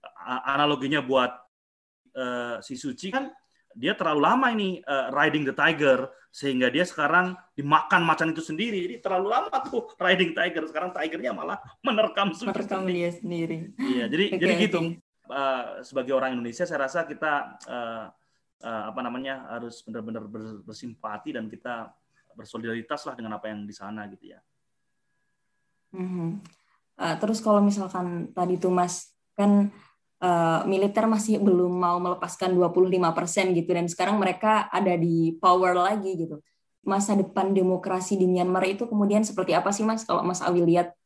[0.03, 1.31] uh, analoginya buat
[2.19, 3.31] uh, si Suci kan
[3.75, 8.87] dia terlalu lama ini uh, riding the tiger sehingga dia sekarang dimakan macan itu sendiri.
[8.87, 10.63] Jadi terlalu lama tuh riding tiger.
[10.71, 13.75] Sekarang tigernya malah menerkam menerkam dia sendiri.
[13.79, 14.79] Iya, jadi okay, jadi gitu.
[15.31, 18.11] Uh, sebagai orang Indonesia saya rasa kita uh,
[18.67, 20.27] uh, apa namanya harus benar-benar
[20.67, 21.95] bersimpati dan kita
[22.35, 24.41] bersolidaritas lah dengan apa yang di sana gitu ya.
[25.95, 26.31] Mm-hmm.
[27.01, 29.73] Uh, terus kalau misalkan tadi tuh Mas kan
[30.21, 36.15] uh, militer masih belum mau melepaskan 25% gitu dan sekarang mereka ada di power lagi
[36.15, 36.39] gitu.
[36.81, 40.97] Masa depan demokrasi di Myanmar itu kemudian seperti apa sih Mas kalau Mas Awi lihat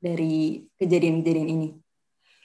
[0.00, 1.68] dari kejadian-kejadian ini?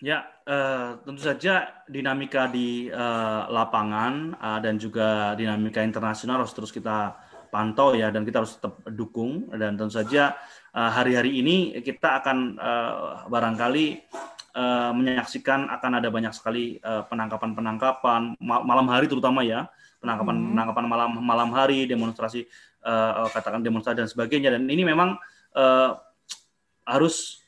[0.03, 6.75] Ya, uh, tentu saja dinamika di uh, lapangan uh, dan juga dinamika internasional harus terus
[6.75, 7.15] kita
[7.47, 10.33] pantau ya dan kita harus tetap dukung dan tentu saja
[10.73, 12.57] hari-hari ini kita akan
[13.29, 14.01] barangkali
[14.93, 19.65] menyaksikan akan ada banyak sekali penangkapan-penangkapan malam hari terutama ya.
[19.97, 22.45] Penangkapan-penangkapan malam malam hari demonstrasi
[23.33, 24.53] katakan demonstrasi dan sebagainya.
[24.53, 25.17] Dan ini memang
[26.83, 27.39] harus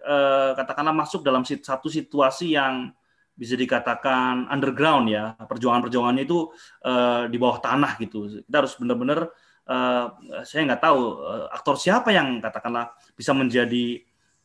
[0.00, 2.94] eh, katakanlah masuk dalam satu situasi yang
[3.34, 5.34] bisa dikatakan underground ya.
[5.36, 6.48] Perjuangan-perjuangannya itu
[6.86, 8.40] eh, di bawah tanah gitu.
[8.46, 9.28] Kita harus benar-benar
[9.66, 10.06] eh,
[10.46, 14.00] saya nggak tahu eh, aktor siapa yang katakanlah bisa menjadi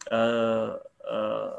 [0.09, 0.69] eh,
[1.05, 1.53] eh,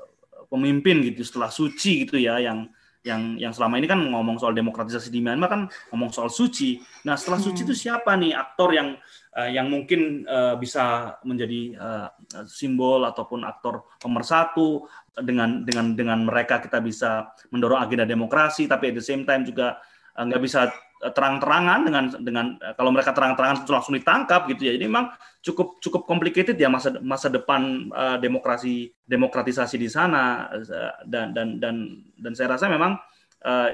[0.46, 2.70] pemimpin gitu setelah suci gitu ya yang
[3.06, 5.62] yang yang selama ini kan ngomong soal demokratisasi di Myanmar kan
[5.94, 6.82] ngomong soal suci.
[7.06, 7.82] Nah setelah suci itu hmm.
[7.86, 8.98] siapa nih aktor yang
[9.38, 12.08] uh, yang mungkin uh, bisa menjadi uh,
[12.50, 14.90] simbol ataupun aktor pemersatu
[15.22, 19.78] dengan dengan dengan mereka kita bisa mendorong agenda demokrasi tapi at the same time juga
[20.18, 24.72] nggak uh, bisa terang-terangan dengan dengan kalau mereka terang-terangan langsung ditangkap gitu ya.
[24.80, 25.12] Jadi memang
[25.44, 31.60] cukup cukup complicated ya masa masa depan uh, demokrasi demokratisasi di sana uh, dan dan
[31.60, 31.76] dan
[32.16, 32.96] dan saya rasa memang
[33.44, 33.68] uh,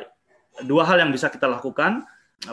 [0.67, 2.03] dua hal yang bisa kita lakukan.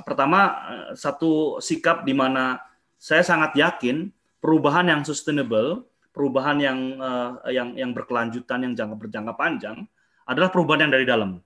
[0.06, 2.62] Pertama uh, satu sikap di mana
[3.02, 9.34] saya sangat yakin perubahan yang sustainable, perubahan yang uh, yang yang berkelanjutan yang jangka berjangka
[9.34, 9.90] panjang
[10.30, 11.42] adalah perubahan yang dari dalam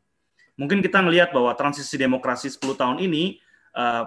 [0.58, 3.42] mungkin kita melihat bahwa transisi demokrasi 10 tahun ini
[3.74, 4.06] uh,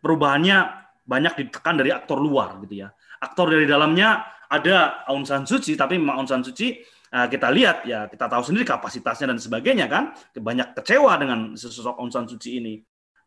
[0.00, 2.88] perubahannya banyak ditekan dari aktor luar gitu ya.
[3.20, 6.80] Aktor dari dalamnya ada Aung San Suu Kyi, tapi memang Aung San Suu Kyi
[7.14, 11.98] uh, kita lihat ya kita tahu sendiri kapasitasnya dan sebagainya kan banyak kecewa dengan sosok
[11.98, 12.74] Aung San Suu Kyi ini.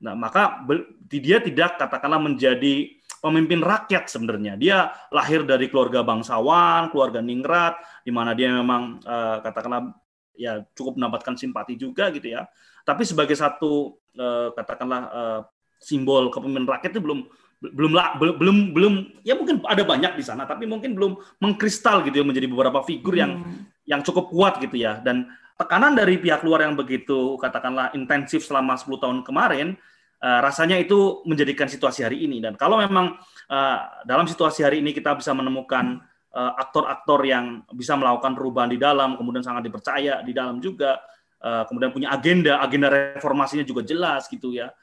[0.03, 0.63] Nah maka
[1.07, 2.91] dia tidak katakanlah menjadi
[3.23, 4.59] pemimpin rakyat sebenarnya.
[4.59, 9.95] Dia lahir dari keluarga bangsawan, keluarga ningrat, di mana dia memang uh, katakanlah
[10.33, 12.49] ya cukup mendapatkan simpati juga gitu ya.
[12.83, 15.39] Tapi sebagai satu uh, katakanlah uh,
[15.79, 17.19] simbol kepemimpinan rakyat itu belum
[17.63, 18.93] belum belum belum belum
[19.23, 23.15] ya mungkin ada banyak di sana tapi mungkin belum mengkristal gitu ya menjadi beberapa figur
[23.15, 23.87] yang hmm.
[23.87, 28.75] yang cukup kuat gitu ya dan tekanan dari pihak luar yang begitu katakanlah intensif selama
[28.75, 29.79] 10 tahun kemarin
[30.19, 33.15] uh, rasanya itu menjadikan situasi hari ini dan kalau memang
[33.47, 38.81] uh, dalam situasi hari ini kita bisa menemukan Eh, aktor-aktor yang bisa melakukan perubahan di
[38.81, 40.97] dalam, kemudian sangat dipercaya di dalam juga,
[41.37, 44.73] eh, kemudian punya agenda, agenda reformasinya juga jelas gitu ya.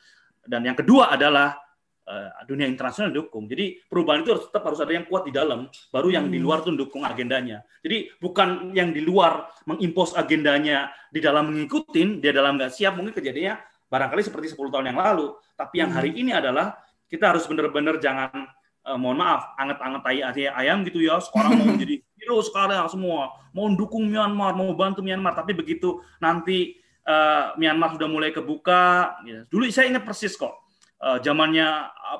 [0.47, 1.59] Dan yang kedua adalah
[2.07, 3.51] eh, dunia internasional dukung.
[3.51, 6.47] Jadi perubahan itu harus tetap harus ada yang kuat di dalam, baru yang di hmm.
[6.47, 7.67] luar tuh dukung agendanya.
[7.83, 13.15] Jadi bukan yang di luar mengimpos agendanya di dalam mengikutin, dia dalam nggak siap mungkin
[13.15, 13.59] kejadiannya
[13.91, 15.35] barangkali seperti 10 tahun yang lalu.
[15.59, 16.21] Tapi yang hari hmm.
[16.23, 16.79] ini adalah
[17.11, 18.47] kita harus benar-benar jangan
[18.87, 21.19] uh, mohon maaf anget-anget tai ayam gitu ya.
[21.19, 23.35] Sekarang mau menjadi hero sekarang semua.
[23.53, 25.35] Mau dukung Myanmar mau bantu Myanmar.
[25.37, 29.45] Tapi begitu nanti uh, Myanmar sudah mulai kebuka ya.
[29.49, 30.57] dulu saya ingat persis kok.
[31.01, 31.65] Uh, zamannya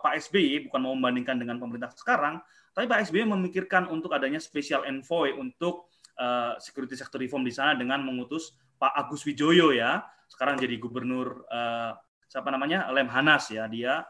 [0.01, 4.87] Pak SBY bukan mau membandingkan dengan pemerintah sekarang tapi Pak SBY memikirkan untuk adanya special
[4.87, 10.07] envoy untuk uh, security sector reform di sana dengan mengutus Pak Agus Wijoyo ya.
[10.31, 11.99] Sekarang jadi gubernur uh,
[12.31, 12.87] siapa namanya?
[12.95, 14.01] Lemhanas ya dia.
[14.01, 14.07] Eh,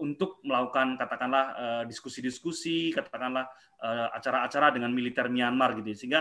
[0.00, 3.44] untuk melakukan katakanlah eh, diskusi-diskusi, katakanlah
[3.84, 5.92] eh, acara-acara dengan militer Myanmar gitu.
[5.92, 5.96] Ya.
[5.96, 6.20] Sehingga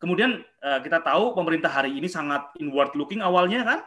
[0.00, 3.80] kemudian kita tahu pemerintah hari ini sangat inward looking awalnya kan,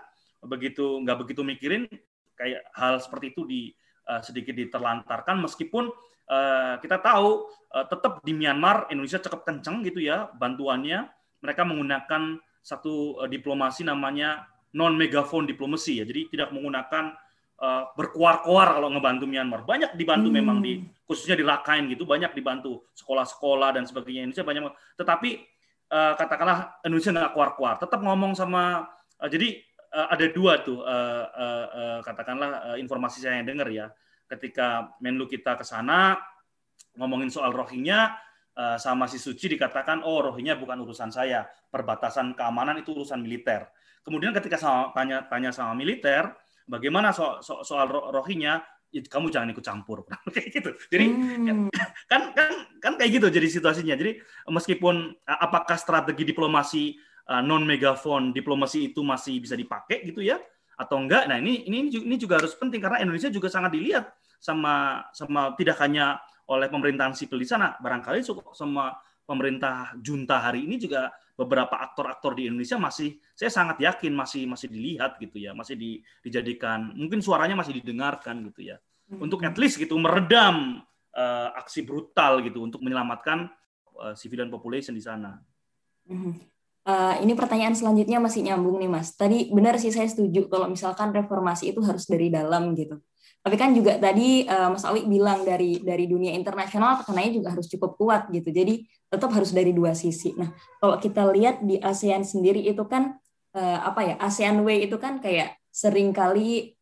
[0.45, 1.89] begitu nggak begitu mikirin
[2.37, 3.61] kayak hal seperti itu di
[4.21, 5.89] sedikit diterlantarkan meskipun
[6.85, 7.49] kita tahu
[7.89, 11.09] tetap di Myanmar Indonesia cukup kencang gitu ya bantuannya
[11.41, 14.45] mereka menggunakan satu diplomasi namanya
[14.77, 17.17] non megaphone diplomasi ya jadi tidak menggunakan
[17.63, 19.63] uh, berkuar-kuar kalau ngebantu Myanmar.
[19.63, 20.35] Banyak dibantu hmm.
[20.35, 24.27] memang di khususnya di Rakhine gitu, banyak dibantu sekolah-sekolah dan sebagainya.
[24.27, 24.63] Indonesia banyak
[24.99, 25.29] tetapi
[25.87, 28.83] uh, katakanlah Indonesia nggak kuar-kuar, tetap ngomong sama
[29.23, 29.63] uh, jadi
[29.95, 33.87] uh, ada dua tuh uh, uh, uh, katakanlah uh, informasi saya yang dengar ya.
[34.27, 36.17] Ketika Menlu kita ke sana
[36.97, 38.17] ngomongin soal Rohingya
[38.57, 43.69] uh, sama si Suci dikatakan oh Rohingya bukan urusan saya, perbatasan keamanan itu urusan militer.
[44.03, 46.33] Kemudian ketika sama, tanya tanya sama militer,
[46.69, 51.69] bagaimana so, so, soal rohinya kamu jangan ikut campur kayak gitu jadi hmm.
[52.11, 56.93] kan kan kan kayak gitu jadi situasinya jadi meskipun apakah strategi diplomasi
[57.29, 60.37] uh, non megaphone diplomasi itu masih bisa dipakai gitu ya
[60.77, 61.29] atau enggak.
[61.29, 64.09] Nah, ini ini ini juga harus penting karena Indonesia juga sangat dilihat
[64.41, 68.19] sama sama tidak hanya oleh pemerintahan sipil di sana, barangkali
[68.51, 68.91] sama
[69.23, 74.69] pemerintah junta hari ini juga beberapa aktor-aktor di Indonesia masih saya sangat yakin masih masih
[74.69, 78.77] dilihat gitu ya, masih di, dijadikan mungkin suaranya masih didengarkan gitu ya.
[79.09, 79.25] Hmm.
[79.25, 80.85] Untuk at least gitu meredam
[81.17, 83.49] uh, aksi brutal gitu untuk menyelamatkan
[83.97, 85.41] uh, civilian population di sana.
[86.83, 89.15] Uh, ini pertanyaan selanjutnya masih nyambung nih Mas.
[89.15, 92.99] Tadi benar sih saya setuju kalau misalkan reformasi itu harus dari dalam gitu.
[93.43, 97.67] Tapi kan juga tadi uh, Mas Awi bilang dari dari dunia internasional tekanannya juga harus
[97.67, 98.47] cukup kuat gitu.
[98.47, 100.31] Jadi tetap harus dari dua sisi.
[100.39, 103.19] Nah, kalau kita lihat di ASEAN sendiri itu kan
[103.51, 104.15] uh, apa ya?
[104.15, 106.79] ASEAN Way itu kan kayak sering kali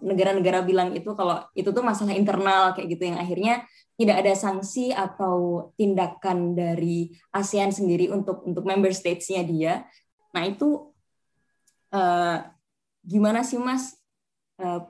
[0.00, 3.60] negara-negara bilang itu kalau itu tuh masalah internal kayak gitu yang akhirnya
[4.00, 9.84] tidak ada sanksi atau tindakan dari ASEAN sendiri untuk untuk member states-nya dia.
[10.32, 10.94] Nah itu
[11.92, 12.40] uh,
[13.04, 14.00] gimana sih Mas
[14.64, 14.88] uh,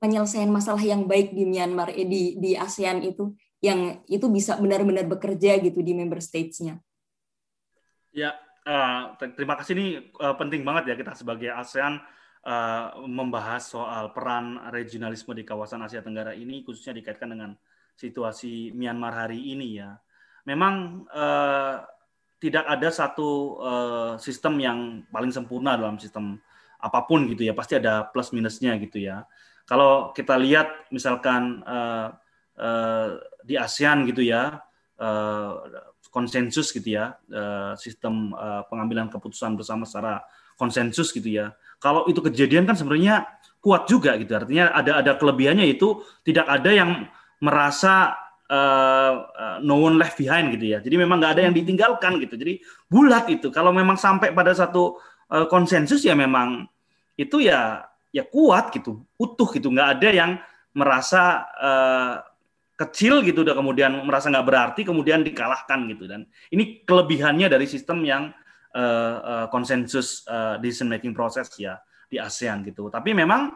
[0.00, 5.04] penyelesaian masalah yang baik di Myanmar eh, di di ASEAN itu yang itu bisa benar-benar
[5.04, 6.80] bekerja gitu di member states-nya?
[8.10, 8.34] Ya,
[8.64, 9.86] uh, terima kasih ini
[10.18, 12.00] uh, penting banget ya kita sebagai ASEAN
[12.48, 17.52] uh, membahas soal peran regionalisme di kawasan Asia Tenggara ini khususnya dikaitkan dengan
[18.00, 20.00] situasi Myanmar hari ini ya.
[20.48, 21.84] Memang uh,
[22.40, 24.78] tidak ada satu uh, sistem yang
[25.12, 26.40] paling sempurna dalam sistem
[26.80, 27.52] apa pun gitu ya.
[27.52, 29.28] Pasti ada plus minusnya gitu ya.
[29.70, 32.10] Kalau kita lihat misalkan uh,
[32.58, 34.58] uh, di ASEAN gitu ya,
[34.98, 35.62] uh,
[36.10, 40.26] konsensus gitu ya, uh, sistem uh, pengambilan keputusan bersama secara
[40.58, 41.54] konsensus gitu ya.
[41.78, 43.30] Kalau itu kejadian kan sebenarnya
[43.62, 44.34] kuat juga gitu.
[44.34, 46.90] Artinya ada ada kelebihannya itu tidak ada yang
[47.38, 48.18] merasa
[48.50, 50.78] uh, uh, no one left behind gitu ya.
[50.82, 52.34] Jadi memang nggak ada yang ditinggalkan gitu.
[52.34, 52.58] Jadi
[52.90, 53.54] bulat itu.
[53.54, 54.98] Kalau memang sampai pada satu
[55.30, 56.66] uh, konsensus ya memang
[57.14, 59.70] itu ya ya kuat gitu, utuh gitu.
[59.70, 60.30] Nggak ada yang
[60.74, 62.14] merasa uh,
[62.78, 66.06] kecil gitu, udah kemudian merasa nggak berarti, kemudian dikalahkan gitu.
[66.08, 68.32] Dan ini kelebihannya dari sistem yang
[68.74, 71.78] uh, uh, konsensus uh, decision making proses ya
[72.10, 72.88] di ASEAN gitu.
[72.90, 73.52] Tapi memang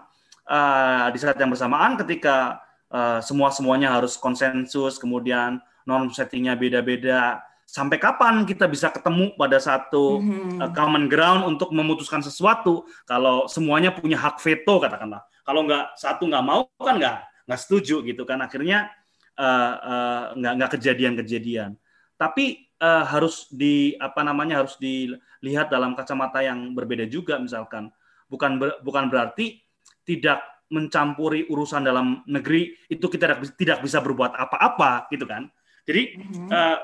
[0.47, 7.43] uh, di saat yang bersamaan ketika uh, semua semuanya harus konsensus, kemudian norm settingnya beda-beda.
[7.65, 10.63] Sampai kapan kita bisa ketemu pada satu mm-hmm.
[10.63, 12.85] uh, common ground untuk memutuskan sesuatu?
[13.09, 15.25] Kalau semuanya punya hak veto katakanlah.
[15.43, 17.17] Kalau nggak satu nggak mau kan nggak
[17.49, 18.45] nggak setuju gitu kan.
[18.45, 18.93] Akhirnya
[19.41, 21.75] uh, uh, nggak nggak kejadian-kejadian.
[22.15, 27.91] Tapi uh, harus di apa namanya harus dilihat dalam kacamata yang berbeda juga misalkan.
[28.29, 29.61] Bukan ber, bukan berarti
[30.05, 30.41] tidak
[30.73, 35.49] mencampuri urusan dalam negeri itu kita tidak, tidak bisa berbuat apa-apa gitu kan.
[35.85, 36.49] Jadi mm-hmm.
[36.49, 36.79] uh,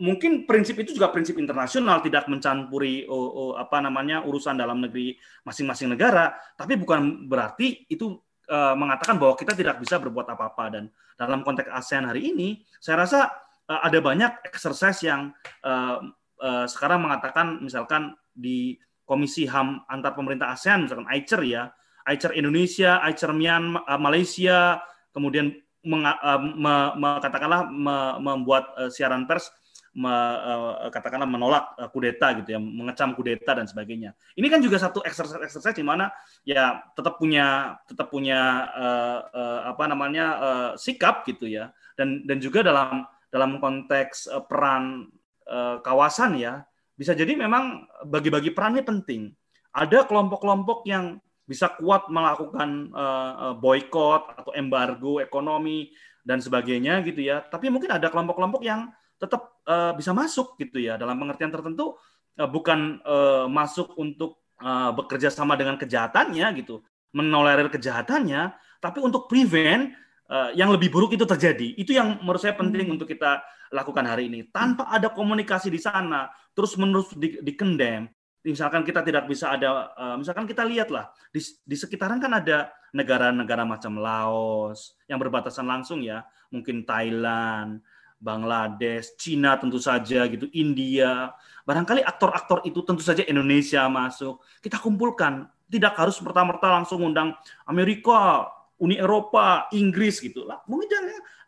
[0.00, 5.16] mungkin prinsip itu juga prinsip internasional tidak mencampuri oh, oh, apa namanya urusan dalam negeri
[5.44, 8.16] masing-masing negara, tapi bukan berarti itu
[8.48, 10.64] uh, mengatakan bahwa kita tidak bisa berbuat apa-apa.
[10.72, 10.84] Dan
[11.16, 13.32] dalam konteks ASEAN hari ini saya rasa
[13.68, 15.32] uh, ada banyak exercise yang
[15.64, 15.98] uh,
[16.40, 18.76] uh, sekarang mengatakan misalkan di
[19.06, 21.70] Komisi HAM antar pemerintah ASEAN misalkan AICER ya
[22.06, 24.78] ICER Indonesia, ICER Myanmar, Malaysia,
[25.10, 26.06] kemudian meng,
[26.54, 29.50] me, me, katakanlah me, membuat siaran pers
[29.96, 34.12] me, uh, katakanlah menolak uh, kudeta gitu ya, mengecam kudeta dan sebagainya.
[34.36, 36.12] Ini kan juga satu exercise exercise di mana
[36.44, 41.72] ya tetap punya tetap punya uh, uh, apa namanya uh, sikap gitu ya.
[41.96, 45.08] Dan dan juga dalam dalam konteks uh, peran
[45.48, 46.60] uh, kawasan ya,
[46.92, 49.32] bisa jadi memang bagi-bagi perannya penting.
[49.72, 55.94] Ada kelompok-kelompok yang bisa kuat melakukan uh, boykot atau embargo ekonomi
[56.26, 57.40] dan sebagainya gitu ya.
[57.40, 61.96] Tapi mungkin ada kelompok-kelompok yang tetap uh, bisa masuk gitu ya dalam pengertian tertentu
[62.40, 66.84] uh, bukan uh, masuk untuk uh, bekerja sama dengan kejahatannya gitu,
[67.16, 69.92] menolerir kejahatannya, tapi untuk prevent
[70.28, 71.76] uh, yang lebih buruk itu terjadi.
[71.76, 72.94] Itu yang menurut saya penting hmm.
[73.00, 73.40] untuk kita
[73.72, 74.46] lakukan hari ini.
[74.52, 78.06] Tanpa ada komunikasi di sana, terus menerus di, dikendem,
[78.46, 83.66] misalkan kita tidak bisa ada, uh, misalkan kita lihatlah di, di sekitaran kan ada negara-negara
[83.66, 86.22] macam Laos yang berbatasan langsung ya,
[86.54, 87.82] mungkin Thailand,
[88.16, 91.32] Bangladesh, Cina tentu saja gitu, India.
[91.68, 94.40] Barangkali aktor-aktor itu tentu saja Indonesia masuk.
[94.64, 97.36] Kita kumpulkan, tidak harus pertama-tama langsung undang
[97.68, 100.60] Amerika, Uni Eropa, Inggris gitu lah.
[100.68, 100.88] Mungkin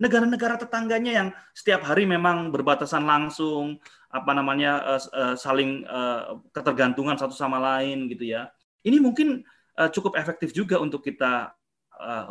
[0.00, 3.76] negara-negara tetangganya yang setiap hari memang berbatasan langsung,
[4.08, 8.48] apa namanya uh, uh, saling uh, ketergantungan satu sama lain gitu ya.
[8.80, 9.44] Ini mungkin
[9.78, 11.54] cukup efektif juga untuk kita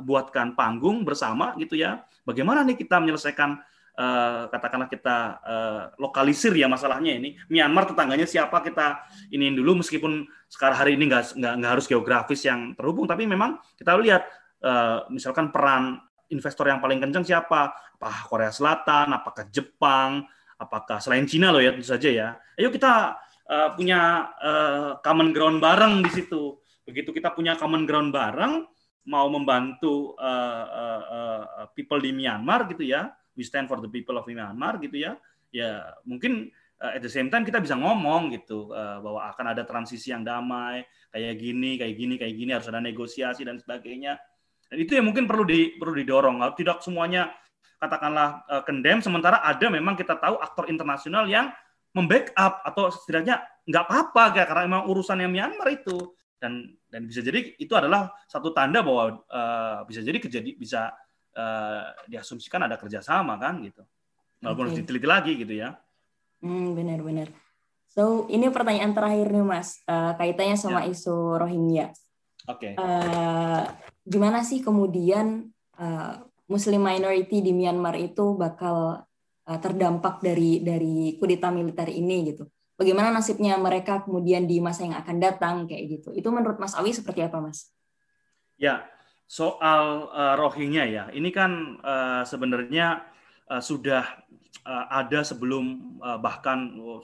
[0.03, 2.03] buatkan panggung bersama gitu ya.
[2.27, 3.55] Bagaimana nih kita menyelesaikan
[3.97, 7.35] uh, katakanlah kita uh, lokalisir ya masalahnya ini.
[7.49, 12.77] Myanmar tetangganya siapa kita ini dulu meskipun sekarang hari ini nggak nggak harus geografis yang
[12.77, 14.23] terhubung tapi memang kita lihat
[14.63, 17.73] uh, misalkan peran investor yang paling kencang siapa?
[17.97, 19.11] Apakah Korea Selatan?
[19.11, 20.23] Apakah Jepang?
[20.57, 22.27] Apakah selain Cina loh ya tentu saja ya.
[22.57, 23.17] Ayo kita
[23.49, 26.57] uh, punya uh, common ground bareng di situ.
[26.87, 28.65] Begitu kita punya common ground bareng
[29.07, 33.07] mau membantu uh, uh, uh, people di Myanmar gitu ya
[33.38, 35.15] we stand for the people of Myanmar gitu ya.
[35.53, 36.49] Ya mungkin
[36.81, 40.25] uh, at the same time kita bisa ngomong gitu uh, bahwa akan ada transisi yang
[40.25, 40.83] damai
[41.13, 44.17] kayak gini kayak gini kayak gini harus ada negosiasi dan sebagainya.
[44.67, 46.43] Dan itu yang mungkin perlu di perlu didorong.
[46.57, 47.31] Tidak semuanya
[47.77, 51.53] katakanlah uh, condemn sementara ada memang kita tahu aktor internasional yang
[51.95, 56.17] membackup atau setidaknya nggak apa-apa karena memang urusan yang Myanmar itu.
[56.38, 60.93] Dan dan bisa jadi itu adalah satu tanda bahwa uh, bisa jadi kejadi bisa
[61.38, 63.85] uh, diasumsikan ada kerjasama kan gitu.
[64.41, 64.69] Walaupun okay.
[64.73, 65.77] harus diteliti lagi gitu ya.
[66.41, 67.29] Hmm, benar-benar
[67.97, 70.93] so ini pertanyaan terakhir nih mas uh, kaitannya sama ya.
[70.93, 71.89] isu Rohingya.
[72.45, 72.71] Oke.
[72.71, 72.73] Okay.
[72.77, 73.65] uh,
[74.05, 75.49] gimana sih kemudian
[75.81, 79.01] uh, Muslim minority di Myanmar itu bakal
[79.49, 82.45] uh, terdampak dari dari kudeta militer ini gitu?
[82.77, 86.13] Bagaimana nasibnya mereka kemudian di masa yang akan datang kayak gitu?
[86.13, 87.73] Itu menurut Mas Awi seperti apa Mas?
[88.61, 88.85] Ya
[89.28, 93.03] soal uh, Rohingya ya, ini kan uh, sebenarnya
[93.51, 94.03] uh, sudah
[94.63, 97.03] uh, ada sebelum uh, bahkan oh,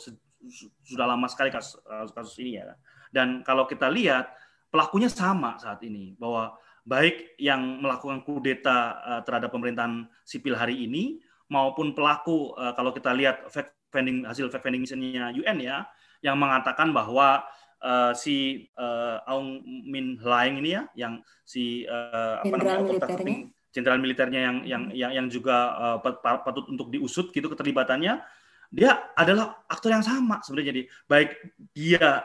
[0.83, 1.79] sudah lama sekali kasus,
[2.15, 2.75] kasus ini ya.
[3.11, 4.31] Dan kalau kita lihat
[4.73, 11.23] pelakunya sama saat ini bahwa baik yang melakukan kudeta uh, terhadap pemerintahan sipil hari ini
[11.47, 15.87] maupun pelaku uh, kalau kita lihat fact finding hasil fact finding misalnya UN ya
[16.19, 17.43] yang mengatakan bahwa
[17.83, 24.41] uh, si uh, Aung Min Hlaing ini ya, yang si uh, apa namanya jenderal militernya
[24.41, 25.97] yang yang yang, yang juga uh,
[26.41, 28.23] patut untuk diusut gitu keterlibatannya,
[28.71, 30.69] dia adalah aktor yang sama sebenarnya.
[30.71, 31.29] Jadi baik
[31.75, 32.23] dia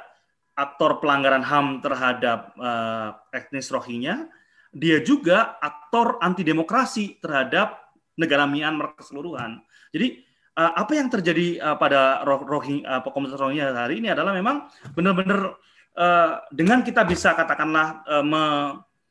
[0.58, 4.26] aktor pelanggaran HAM terhadap uh, etnis Rohingya,
[4.74, 7.78] dia juga aktor anti demokrasi terhadap
[8.18, 9.62] negara Myanmar keseluruhan.
[9.94, 10.27] Jadi
[10.58, 14.66] uh, apa yang terjadi uh, pada Rohingya uh, komunitas Rohingya hari ini adalah memang
[14.98, 15.54] benar-benar
[15.94, 18.44] uh, dengan kita bisa katakanlah uh, me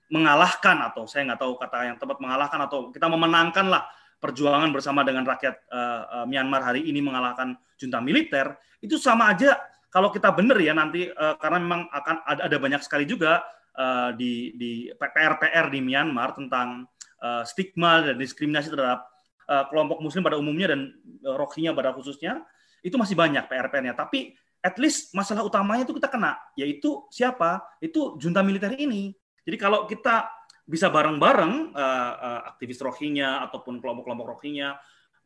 [0.07, 3.83] mengalahkan atau saya nggak tahu kata yang tepat mengalahkan atau kita memenangkan lah
[4.23, 9.59] perjuangan bersama dengan rakyat uh, uh, Myanmar hari ini mengalahkan junta militer itu sama aja
[9.91, 13.43] kalau kita benar ya nanti uh, karena memang akan ada, ada banyak sekali juga
[13.75, 16.87] uh, di di PR-PR di Myanmar tentang
[17.19, 19.11] uh, stigma dan diskriminasi terhadap
[19.47, 20.91] kelompok muslim pada umumnya dan
[21.23, 22.43] uh, Rohingya pada khususnya
[22.83, 23.95] itu masih banyak PR-PR-nya.
[23.95, 27.63] Tapi at least masalah utamanya itu kita kena, yaitu siapa?
[27.79, 29.15] Itu junta militer ini.
[29.47, 30.27] Jadi kalau kita
[30.67, 34.75] bisa bareng-bareng uh, aktivis Rohingya ataupun kelompok-kelompok Rohingya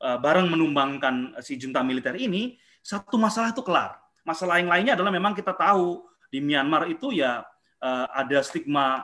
[0.05, 3.97] uh, bareng menumbangkan si junta militer ini, satu masalah itu kelar.
[4.21, 7.41] Masalah yang lainnya adalah memang kita tahu di Myanmar itu ya
[8.13, 9.01] ada stigma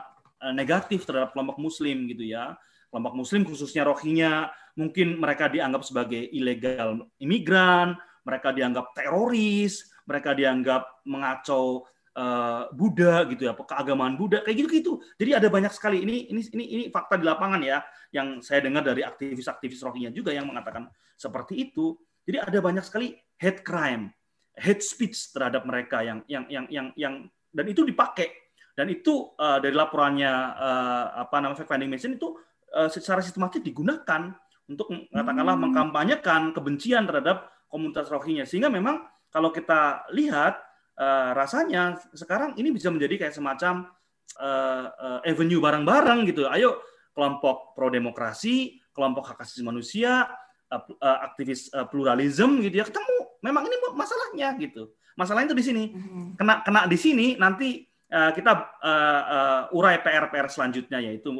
[0.54, 2.54] negatif terhadap kelompok Muslim gitu ya.
[2.88, 11.04] Kelompok Muslim khususnya Rohingya mungkin mereka dianggap sebagai ilegal imigran, mereka dianggap teroris, mereka dianggap
[11.04, 11.84] mengacau
[12.16, 15.02] uh, Buddha gitu ya, keagamaan Buddha kayak gitu-gitu.
[15.20, 17.84] Jadi ada banyak sekali ini ini ini ini fakta di lapangan ya
[18.14, 21.98] yang saya dengar dari aktivis-aktivis Rohingya juga yang mengatakan seperti itu.
[22.24, 24.12] Jadi ada banyak sekali hate crime,
[24.56, 27.14] hate speech terhadap mereka yang yang yang yang yang
[27.52, 28.28] dan itu dipakai
[28.76, 32.38] dan itu uh, dari laporannya uh, apa namanya finding mission itu
[32.78, 34.30] uh, secara sistematis digunakan
[34.70, 35.64] untuk katakanlah hmm.
[35.66, 39.02] mengkampanyekan kebencian terhadap komunitas Rohingya sehingga memang
[39.34, 40.60] kalau kita lihat
[40.94, 43.90] uh, rasanya sekarang ini bisa menjadi kayak semacam
[44.38, 46.46] uh, uh, avenue bareng-bareng gitu.
[46.48, 46.80] Ayo
[47.12, 50.26] kelompok pro demokrasi kelompok hak asasi manusia
[50.70, 53.18] uh, uh, aktivis uh, pluralisme gitu ya ketemu.
[53.40, 54.92] Memang ini masalahnya gitu.
[55.14, 55.84] Masalahnya itu di sini.
[55.90, 56.28] Hmm.
[56.38, 58.52] kena kena di sini nanti uh, kita
[58.82, 61.30] uh, uh, urai PR PR selanjutnya yaitu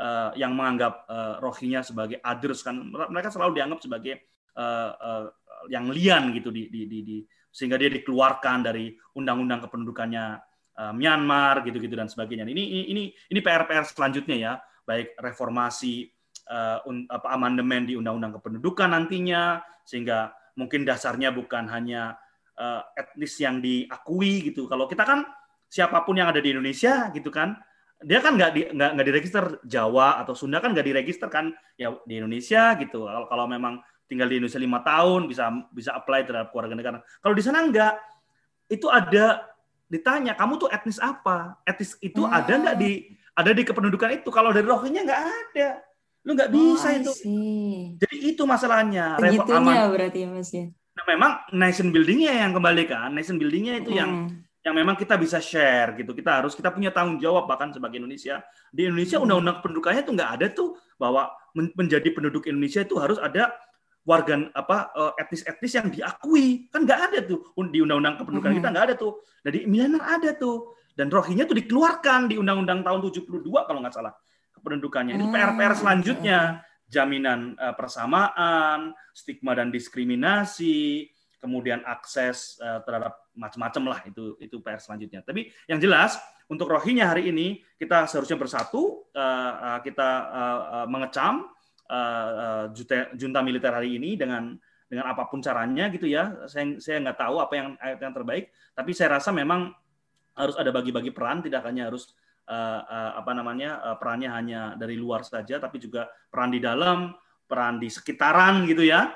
[0.00, 2.78] uh, yang menganggap uh, Rohingya sebagai others kan
[3.10, 4.14] mereka selalu dianggap sebagai
[4.58, 5.24] uh, uh,
[5.70, 7.16] yang lian gitu di, di, di, di
[7.54, 10.24] sehingga dia dikeluarkan dari undang-undang kependudukannya
[10.74, 12.42] uh, Myanmar gitu-gitu dan sebagainya.
[12.42, 16.10] Ini ini ini PR-PR selanjutnya ya, baik reformasi
[16.50, 22.18] uh, un, apa amandemen di undang-undang kependudukan nantinya sehingga mungkin dasarnya bukan hanya
[22.58, 24.66] uh, etnis yang diakui gitu.
[24.66, 25.22] Kalau kita kan
[25.70, 27.54] siapa pun yang ada di Indonesia gitu kan
[28.02, 31.94] dia kan nggak di, nggak nggak diregister Jawa atau Sunda kan nggak diregister kan ya
[32.04, 33.78] di Indonesia gitu kalau kalau memang
[34.10, 37.96] tinggal di Indonesia lima tahun bisa bisa apply terhadap keluarga negara kalau di sana enggak
[38.68, 39.46] itu ada
[39.88, 42.32] ditanya kamu tuh etnis apa etnis itu hmm.
[42.32, 42.90] ada nggak di
[43.34, 45.68] ada di kependudukan itu kalau dari Rohingya nggak ada
[46.24, 47.12] Lu nggak bisa oh, itu.
[48.00, 49.20] Jadi itu masalahnya.
[49.20, 50.66] Segitunya berarti ya Mas ya.
[50.72, 53.12] Nah, memang nation buildingnya yang kembali kan.
[53.12, 54.00] Nation buildingnya itu hmm.
[54.00, 54.10] yang
[54.64, 56.16] yang memang kita bisa share gitu.
[56.16, 58.40] Kita harus kita punya tanggung jawab bahkan sebagai Indonesia.
[58.72, 59.24] Di Indonesia hmm.
[59.28, 63.52] undang-undang pendudukannya itu nggak ada tuh bahwa menjadi penduduk Indonesia itu harus ada
[64.04, 67.40] warga apa eh, etnis-etnis yang diakui kan nggak ada tuh
[67.72, 68.58] di undang-undang kependudukan hmm.
[68.64, 69.12] kita nggak ada tuh.
[69.44, 74.16] Jadi Myanmar ada tuh dan Rohingya tuh dikeluarkan di undang-undang tahun 72 kalau nggak salah
[74.56, 75.20] kependudukannya.
[75.20, 81.10] Itu PR-PR selanjutnya jaminan uh, persamaan, stigma dan diskriminasi,
[81.44, 85.20] kemudian akses uh, terhadap macam-macam lah itu itu PR selanjutnya.
[85.20, 86.16] Tapi yang jelas
[86.48, 91.52] untuk Rohingya hari ini kita seharusnya bersatu, uh, uh, kita uh, uh, mengecam
[91.92, 94.56] uh, uh, junta militer hari ini dengan
[94.88, 96.48] dengan apa pun caranya gitu ya.
[96.48, 97.68] Saya saya nggak tahu apa yang
[98.00, 99.72] yang terbaik, tapi saya rasa memang
[100.34, 102.12] harus ada bagi-bagi peran, tidak hanya harus
[102.50, 107.14] uh, uh, apa namanya uh, perannya hanya dari luar saja, tapi juga peran di dalam,
[107.48, 109.10] peran di sekitaran gitu ya.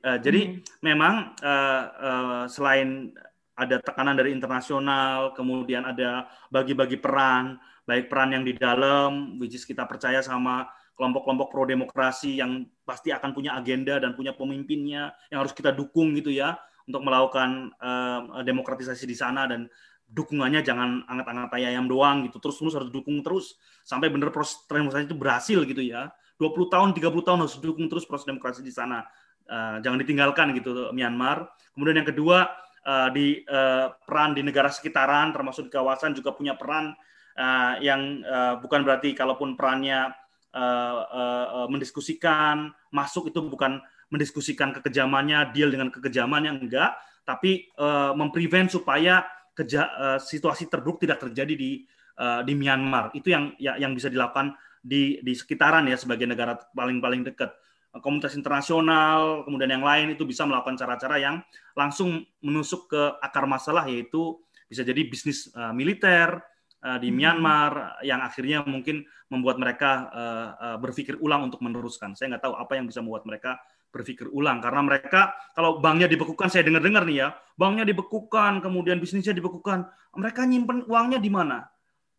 [0.00, 0.80] Uh, jadi hmm.
[0.80, 3.12] memang uh, uh, selain
[3.52, 9.68] ada tekanan dari internasional, kemudian ada bagi-bagi peran, baik peran yang di dalam, which is
[9.68, 10.64] kita percaya sama
[10.96, 16.16] kelompok-kelompok pro demokrasi yang pasti akan punya agenda dan punya pemimpinnya yang harus kita dukung
[16.16, 16.56] gitu ya
[16.88, 19.68] untuk melakukan uh, demokratisasi di sana dan
[20.10, 22.40] dukungannya jangan anget-anget ayam doang gitu.
[22.40, 26.08] Terus terus harus dukung terus sampai bener proses demokrasi itu berhasil gitu ya.
[26.40, 29.04] 20 tahun 30 tahun harus dukung terus proses demokrasi di sana
[29.50, 32.48] uh, jangan ditinggalkan gitu Myanmar kemudian yang kedua
[32.86, 36.94] uh, di uh, peran di negara sekitaran termasuk di kawasan juga punya peran
[37.34, 40.14] uh, yang uh, bukan berarti kalaupun perannya
[40.54, 46.94] uh, uh, mendiskusikan masuk itu bukan mendiskusikan kekejamannya deal dengan kekejamannya enggak
[47.26, 49.22] tapi uh, memprevent supaya
[49.54, 51.70] keja, uh, situasi terburuk tidak terjadi di
[52.18, 53.14] uh, di Myanmar.
[53.14, 57.52] Itu yang ya, yang bisa dilakukan di di sekitaran ya sebagai negara paling-paling dekat.
[57.98, 61.42] Komunitas internasional, kemudian yang lain itu bisa melakukan cara-cara yang
[61.74, 64.38] langsung menusuk ke akar masalah yaitu
[64.70, 66.38] bisa jadi bisnis uh, militer
[66.86, 67.16] uh, di hmm.
[67.18, 72.14] Myanmar yang akhirnya mungkin membuat mereka uh, uh, berpikir ulang untuk meneruskan.
[72.14, 73.58] Saya nggak tahu apa yang bisa membuat mereka
[73.90, 77.28] berpikir ulang karena mereka kalau banknya dibekukan saya dengar-dengar nih ya
[77.58, 79.82] banknya dibekukan kemudian bisnisnya dibekukan
[80.14, 81.66] mereka nyimpen uangnya di mana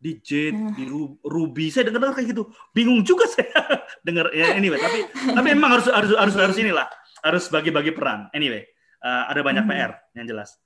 [0.02, 0.74] di Jet hmm.
[0.74, 0.84] di
[1.22, 1.70] Ruby.
[1.70, 2.50] Saya dengar-dengar kayak gitu.
[2.74, 3.54] Bingung juga saya.
[4.06, 4.82] Dengar ya anyway.
[4.82, 4.98] Tapi
[5.30, 6.90] tapi memang harus harus harus harus inilah.
[7.22, 8.26] Harus bagi-bagi peran.
[8.34, 8.66] Anyway
[9.02, 9.72] uh, ada banyak hmm.
[9.74, 10.56] PR yang jelas.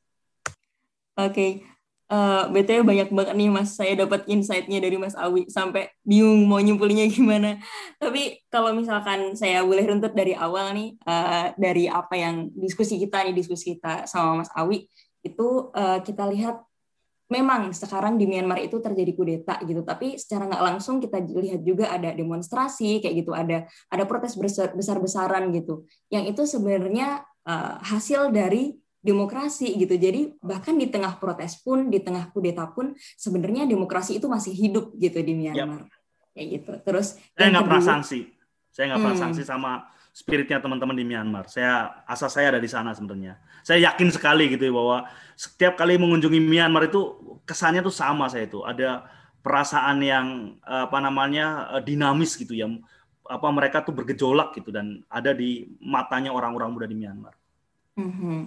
[1.17, 1.33] Oke.
[1.33, 1.53] Okay.
[2.07, 5.51] Uh, eh, BTW banyak banget nih Mas, saya dapat insight-nya dari Mas Awi.
[5.51, 7.59] Sampai bingung mau nyimpulinya gimana.
[7.99, 13.27] Tapi kalau misalkan saya boleh runtut dari awal nih, uh, dari apa yang diskusi kita
[13.27, 14.87] nih, diskusi kita sama Mas Awi,
[15.27, 16.63] itu uh, kita lihat
[17.27, 21.91] memang sekarang di Myanmar itu terjadi kudeta gitu, tapi secara nggak langsung kita lihat juga
[21.91, 24.39] ada demonstrasi kayak gitu, ada ada protes
[24.75, 29.95] besar-besaran gitu, yang itu sebenarnya uh, hasil dari demokrasi gitu.
[29.95, 34.95] Jadi bahkan di tengah protes pun, di tengah kudeta pun sebenarnya demokrasi itu masih hidup
[34.99, 35.87] gitu di Myanmar.
[35.87, 36.35] Yep.
[36.35, 36.73] Kayak gitu.
[36.83, 37.07] Terus
[37.39, 38.21] saya nggak pernah sanksi.
[38.75, 39.25] Saya nggak pernah hmm.
[39.25, 39.73] sanksi sama
[40.17, 41.45] spiritnya teman-teman di Myanmar.
[41.53, 43.37] Saya asal saya ada di sana sebenarnya.
[43.61, 44.99] Saya yakin sekali gitu ya bahwa
[45.37, 48.65] setiap kali mengunjungi Myanmar itu kesannya tuh sama saya itu.
[48.65, 49.05] Ada
[49.45, 52.65] perasaan yang apa namanya dinamis gitu ya.
[53.29, 57.37] Apa mereka tuh bergejolak gitu dan ada di matanya orang-orang muda di Myanmar.
[57.97, 58.41] Mm-hmm.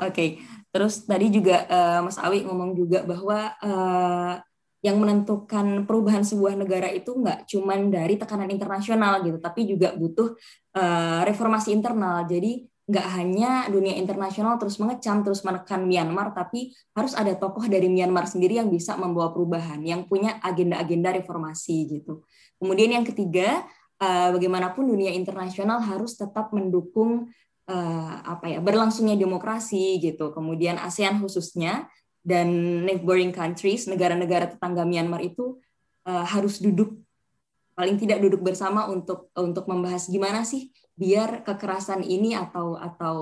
[0.00, 0.28] Oke, okay.
[0.72, 4.40] terus tadi juga uh, Mas Awi ngomong juga bahwa uh,
[4.78, 10.38] yang menentukan perubahan sebuah negara itu nggak cuma dari tekanan internasional gitu, tapi juga butuh
[10.78, 12.22] uh, reformasi internal.
[12.30, 17.90] Jadi nggak hanya dunia internasional terus mengecam, terus menekan Myanmar, tapi harus ada tokoh dari
[17.90, 22.24] Myanmar sendiri yang bisa membawa perubahan, yang punya agenda-agenda reformasi gitu.
[22.56, 23.66] Kemudian yang ketiga,
[24.00, 27.28] uh, bagaimanapun dunia internasional harus tetap mendukung
[27.68, 30.32] uh, apa ya berlangsungnya demokrasi gitu.
[30.32, 31.90] Kemudian ASEAN khususnya
[32.28, 32.48] dan
[32.84, 35.56] neighboring countries, negara-negara tetangga Myanmar itu
[36.04, 36.92] uh, harus duduk
[37.72, 43.16] paling tidak duduk bersama untuk untuk membahas gimana sih biar kekerasan ini atau atau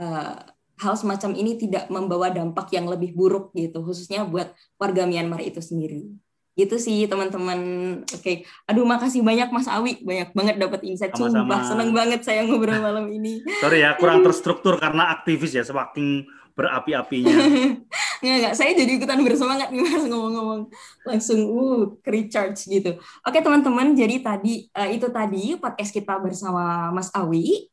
[0.00, 0.40] uh,
[0.80, 5.62] hal semacam ini tidak membawa dampak yang lebih buruk gitu khususnya buat warga Myanmar itu
[5.62, 6.10] sendiri.
[6.54, 7.58] Gitu sih teman-teman.
[8.06, 8.18] Oke.
[8.22, 8.36] Okay.
[8.70, 10.00] aduh makasih banyak Mas Awi.
[10.02, 11.10] Banyak banget dapat insight.
[11.14, 11.44] Sama-sama.
[11.44, 13.42] sumpah seneng banget saya ngobrol malam ini.
[13.62, 16.24] Sorry ya kurang terstruktur karena aktivis ya semakin
[16.54, 17.34] berapi-apinya.
[18.24, 18.54] Nggak nggak.
[18.56, 20.72] Saya jadi ikutan bersemangat nih mas ngomong-ngomong.
[21.04, 22.96] Langsung uh recharge gitu.
[23.20, 27.68] Oke teman-teman jadi tadi uh, itu tadi podcast kita bersama Mas Awi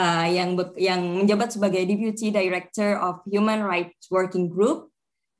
[0.00, 4.88] uh, yang yang menjabat sebagai Deputy Director of Human Rights Working Group.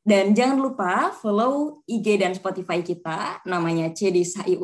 [0.00, 4.56] Dan jangan lupa follow IG dan Spotify kita, namanya Cedis HI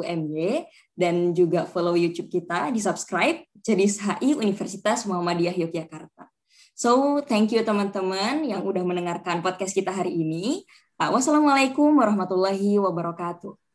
[0.97, 6.36] dan juga follow YouTube kita, di subscribe Cedis HI Universitas Muhammadiyah Yogyakarta.
[6.77, 10.68] So, thank you teman-teman yang udah mendengarkan podcast kita hari ini.
[11.01, 13.65] Wassalamualaikum warahmatullahi wabarakatuh.